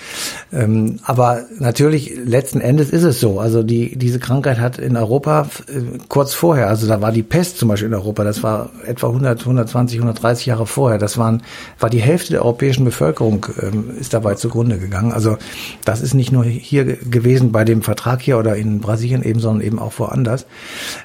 Ähm, 0.54 1.00
aber 1.04 1.44
natürlich, 1.60 2.14
letzten 2.24 2.62
Endes 2.62 2.92
ist 2.92 3.04
es 3.04 3.20
so. 3.20 3.40
Also 3.40 3.64
die, 3.64 3.98
diese 3.98 4.20
Krankheit 4.20 4.60
hat 4.60 4.78
in 4.78 4.98
Europa 4.98 5.50
äh, 5.68 5.98
kurz 6.10 6.34
vorher, 6.34 6.68
also 6.68 6.88
da 6.88 7.02
war 7.02 7.12
die 7.12 7.24
Pest 7.24 7.58
zum 7.58 7.70
Beispiel 7.70 7.88
in 7.88 7.96
Europa, 7.96 8.24
das 8.24 8.44
war 8.44 8.70
etwa 8.86 9.08
100, 9.08 9.40
120, 9.40 9.98
130 9.98 10.46
Jahre 10.46 10.68
vorher. 10.68 11.00
Das 11.00 11.18
waren, 11.18 11.42
war 11.80 11.90
die 11.90 12.02
Hälfte 12.02 12.34
der 12.34 12.44
europäischen 12.44 12.86
Bevölkerung 12.86 13.48
ähm, 13.62 13.92
ist 14.00 14.14
dabei 14.14 14.36
zugrunde 14.36 14.78
gegangen. 14.78 15.12
Also 15.12 15.38
das 15.86 16.02
ist 16.02 16.14
nicht 16.14 16.32
nur 16.32 16.44
hier 16.44 16.86
gewesen 16.86 17.52
bei 17.52 17.64
dem 17.64 17.82
Vertrag 17.82 18.22
hier 18.22 18.38
oder 18.38 18.56
in 18.56 18.80
Brasilien 18.80 19.24
eben, 19.24 19.40
sondern 19.40 19.66
eben 19.66 19.80
auch 19.80 19.94
woanders. 19.98 20.46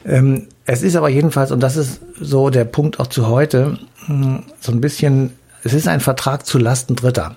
Ähm, 0.04 0.48
es 0.72 0.82
ist 0.82 0.94
aber 0.94 1.08
jedenfalls, 1.08 1.50
und 1.50 1.60
das 1.60 1.76
ist 1.76 2.00
so 2.20 2.48
der 2.48 2.64
Punkt 2.64 3.00
auch 3.00 3.08
zu 3.08 3.26
heute, 3.26 3.76
hm, 4.06 4.44
so 4.60 4.70
ein 4.70 4.80
bisschen, 4.80 5.32
es 5.64 5.72
ist 5.72 5.88
ein 5.88 5.98
Vertrag 5.98 6.46
zu 6.46 6.58
Lasten 6.58 6.94
Dritter. 6.94 7.34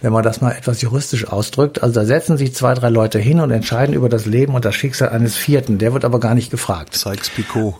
Wenn 0.00 0.12
man 0.12 0.22
das 0.22 0.40
mal 0.40 0.52
etwas 0.52 0.80
juristisch 0.80 1.26
ausdrückt. 1.26 1.82
Also 1.82 2.00
da 2.00 2.06
setzen 2.06 2.36
sich 2.36 2.54
zwei, 2.54 2.74
drei 2.74 2.88
Leute 2.88 3.18
hin 3.18 3.40
und 3.40 3.50
entscheiden 3.50 3.92
über 3.92 4.08
das 4.08 4.24
Leben 4.24 4.54
und 4.54 4.64
das 4.64 4.76
Schicksal 4.76 5.08
eines 5.08 5.36
Vierten. 5.36 5.78
Der 5.78 5.92
wird 5.92 6.04
aber 6.04 6.20
gar 6.20 6.36
nicht 6.36 6.52
gefragt. 6.52 6.94
Sykes-Picot. 6.94 7.74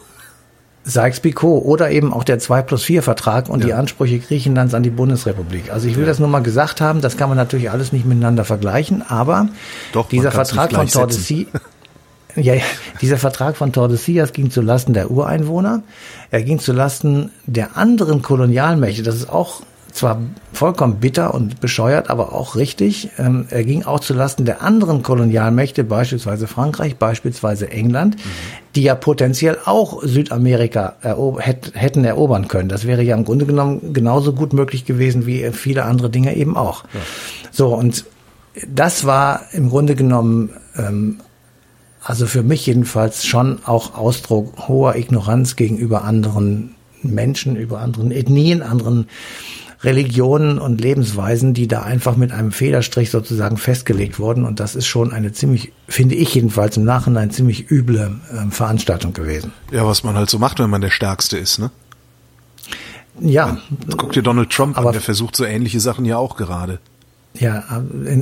Sykes-Picot 0.83 1.65
oder 1.65 1.93
eben 1.93 2.13
auch 2.13 2.25
der 2.25 2.41
2 2.41 2.63
plus 2.63 2.83
4 2.83 3.05
Vertrag 3.05 3.49
und 3.49 3.61
ja. 3.61 3.67
die 3.67 3.73
Ansprüche 3.75 4.19
Griechenlands 4.19 4.75
an 4.75 4.83
die 4.83 4.91
Bundesrepublik. 4.91 5.73
Also 5.73 5.87
ich 5.87 5.95
will 5.95 6.03
ja. 6.03 6.09
das 6.09 6.19
nur 6.19 6.29
mal 6.29 6.43
gesagt 6.43 6.81
haben, 6.81 7.01
das 7.01 7.17
kann 7.17 7.29
man 7.29 7.39
natürlich 7.39 7.71
alles 7.71 7.93
nicht 7.93 8.07
miteinander 8.07 8.45
vergleichen, 8.45 9.03
aber 9.09 9.49
Doch, 9.93 10.09
dieser 10.09 10.33
Vertrag 10.33 10.73
von 10.73 10.89
Tordesillas, 10.89 11.49
ja, 12.37 12.55
dieser 13.01 13.19
Vertrag 13.19 13.57
von 13.57 13.73
Tordesillas 13.73 14.33
ging 14.33 14.51
zu 14.51 14.61
Lasten 14.61 14.93
der 14.93 15.11
Ureinwohner. 15.11 15.83
Er 16.31 16.43
ging 16.43 16.59
zu 16.59 16.73
Lasten 16.73 17.31
der 17.47 17.77
anderen 17.77 18.23
Kolonialmächte. 18.23 19.03
Das 19.03 19.17
ist 19.17 19.29
auch 19.29 19.63
zwar 19.93 20.21
vollkommen 20.53 20.97
bitter 20.97 21.35
und 21.35 21.61
bescheuert, 21.61 22.11
aber 22.11 22.33
auch 22.33 22.57
richtig. 22.57 23.11
Ähm, 23.19 23.47
er 23.51 23.65
ging 23.65 23.85
auch 23.85 24.01
zu 24.01 24.15
Lasten 24.15 24.45
der 24.45 24.63
anderen 24.63 25.03
Kolonialmächte, 25.03 25.85
beispielsweise 25.85 26.47
Frankreich, 26.47 26.97
beispielsweise 26.97 27.71
England, 27.71 28.17
mhm. 28.17 28.21
die 28.77 28.83
ja 28.83 28.95
potenziell 28.95 29.59
auch 29.65 30.03
Südamerika 30.03 30.97
erob 31.03 31.41
hätten 31.43 32.05
erobern 32.05 32.49
können. 32.49 32.69
Das 32.69 32.87
wäre 32.87 33.03
ja 33.03 33.17
im 33.17 33.25
Grunde 33.25 33.47
genommen 33.47 33.93
genauso 33.93 34.33
gut 34.33 34.53
möglich 34.53 34.85
gewesen 34.85 35.27
wie 35.27 35.51
viele 35.53 35.85
andere 35.85 36.11
Dinge 36.11 36.37
eben 36.37 36.57
auch. 36.57 36.85
Ja. 36.95 37.01
So, 37.51 37.75
und 37.75 38.05
das 38.69 39.05
war 39.07 39.43
im 39.53 39.71
Grunde 39.71 39.95
genommen 39.95 40.51
ähm, 40.77 41.19
also 42.03 42.27
für 42.27 42.43
mich 42.43 42.67
jedenfalls 42.67 43.27
schon 43.27 43.61
auch 43.65 43.95
Ausdruck 43.95 44.69
hoher 44.69 44.97
Ignoranz 44.97 45.57
gegenüber 45.57 46.05
anderen 46.05 46.75
Menschen, 47.03 47.57
über 47.57 47.81
anderen 47.81 48.11
Ethnien, 48.11 48.63
anderen 48.63 49.09
Religionen 49.83 50.59
und 50.59 50.81
Lebensweisen, 50.81 51.55
die 51.55 51.67
da 51.67 51.83
einfach 51.83 52.17
mit 52.17 52.33
einem 52.33 52.53
Federstrich 52.53 53.11
sozusagen 53.11 53.57
festgelegt 53.57 54.19
wurden. 54.19 54.45
Und 54.45 54.61
das 54.61 54.75
ist 54.75 54.87
schon 54.87 55.13
eine 55.13 55.33
ziemlich, 55.33 55.73
finde 55.89 56.17
ich 56.17 56.35
jedenfalls 56.35 56.77
im 56.77 56.85
Nachhinein, 56.85 57.31
ziemlich 57.31 57.71
üble 57.71 58.21
äh, 58.31 58.51
Veranstaltung 58.51 59.15
gewesen. 59.15 59.53
Ja, 59.71 59.87
was 59.87 60.05
man 60.05 60.17
halt 60.17 60.29
so 60.29 60.39
macht, 60.39 60.59
wenn 60.59 60.69
man 60.69 60.83
der 60.83 60.91
Stärkste 60.91 61.39
ist, 61.39 61.59
ne? 61.59 61.71
Ja. 63.21 63.59
Guck 63.97 64.13
dir 64.13 64.23
Donald 64.23 64.51
Trump 64.51 64.79
aber 64.79 64.89
an, 64.89 64.93
der 64.93 65.03
versucht 65.03 65.37
so 65.37 65.45
ähnliche 65.45 65.81
Sachen 65.81 66.05
ja 66.05 66.17
auch 66.17 66.37
gerade. 66.37 66.79
Ja, 67.39 67.63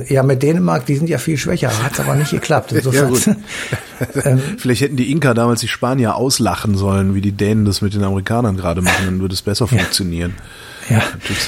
ja, 0.07 0.21
mit 0.21 0.43
Dänemark, 0.43 0.85
die 0.85 0.95
sind 0.95 1.09
ja 1.09 1.17
viel 1.17 1.35
schwächer, 1.35 1.71
hat 1.83 1.99
aber 1.99 2.15
nicht 2.15 2.29
geklappt. 2.29 2.71
Insofern, 2.73 3.13
ja, 3.15 4.07
ähm, 4.25 4.39
Vielleicht 4.57 4.81
hätten 4.81 4.97
die 4.97 5.11
Inka 5.11 5.33
damals 5.33 5.61
die 5.61 5.67
Spanier 5.67 6.15
auslachen 6.15 6.75
sollen, 6.75 7.15
wie 7.15 7.21
die 7.21 7.31
Dänen 7.31 7.65
das 7.65 7.81
mit 7.81 7.93
den 7.93 8.03
Amerikanern 8.03 8.55
gerade 8.55 8.81
machen, 8.81 9.05
dann 9.05 9.19
würde 9.19 9.33
es 9.33 9.41
besser 9.41 9.67
funktionieren. 9.67 10.35
Ja, 10.89 11.01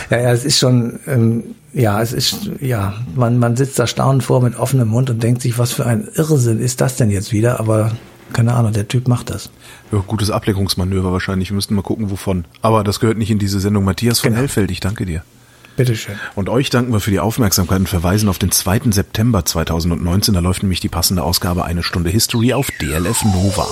ja, 0.10 0.18
ja, 0.22 0.32
es 0.32 0.44
ist 0.44 0.58
schon, 0.60 1.00
ähm, 1.08 1.56
ja, 1.74 2.02
es 2.02 2.14
ist, 2.14 2.50
ja, 2.60 2.96
man, 3.16 3.38
man 3.40 3.56
sitzt 3.56 3.80
da 3.80 3.88
staunend 3.88 4.24
vor 4.24 4.42
mit 4.42 4.58
offenem 4.58 4.88
Mund 4.88 5.10
und 5.10 5.22
denkt 5.22 5.42
sich, 5.42 5.58
was 5.58 5.72
für 5.72 5.86
ein 5.86 6.08
Irrsinn 6.16 6.60
ist 6.60 6.82
das 6.82 6.96
denn 6.96 7.10
jetzt 7.10 7.32
wieder? 7.32 7.60
Aber 7.60 7.92
keine 8.34 8.54
Ahnung, 8.54 8.74
der 8.74 8.88
Typ 8.88 9.08
macht 9.08 9.30
das. 9.30 9.50
Ja, 9.92 10.04
gutes 10.06 10.30
Ablenkungsmanöver 10.30 11.12
wahrscheinlich. 11.12 11.50
Wir 11.50 11.56
müssten 11.56 11.76
mal 11.76 11.82
gucken, 11.82 12.12
wovon. 12.12 12.46
Aber 12.62 12.84
das 12.84 13.00
gehört 13.00 13.18
nicht 13.18 13.32
in 13.32 13.40
diese 13.40 13.60
Sendung. 13.60 13.84
Matthias 13.84 14.20
von 14.20 14.30
genau. 14.30 14.42
Hellfeld, 14.42 14.72
ich 14.72 14.80
danke 14.80 15.06
dir. 15.06 15.24
Bitteschön. 15.82 16.16
Und 16.36 16.48
euch 16.48 16.70
danken 16.70 16.94
wir 16.94 17.00
für 17.00 17.10
die 17.10 17.20
Aufmerksamkeit 17.20 17.80
und 17.80 17.90
verweisen 17.90 18.30
auf 18.30 18.38
den 18.38 18.52
2. 18.52 18.92
September 18.92 19.44
2019. 19.44 20.36
Da 20.36 20.40
läuft 20.40 20.62
nämlich 20.62 20.80
die 20.80 20.90
passende 20.90 21.24
Ausgabe 21.24 21.66
Eine 21.66 21.82
Stunde 21.82 22.12
History 22.12 22.54
auf 22.54 22.70
DLF 22.80 23.24
Nova. 23.26 23.68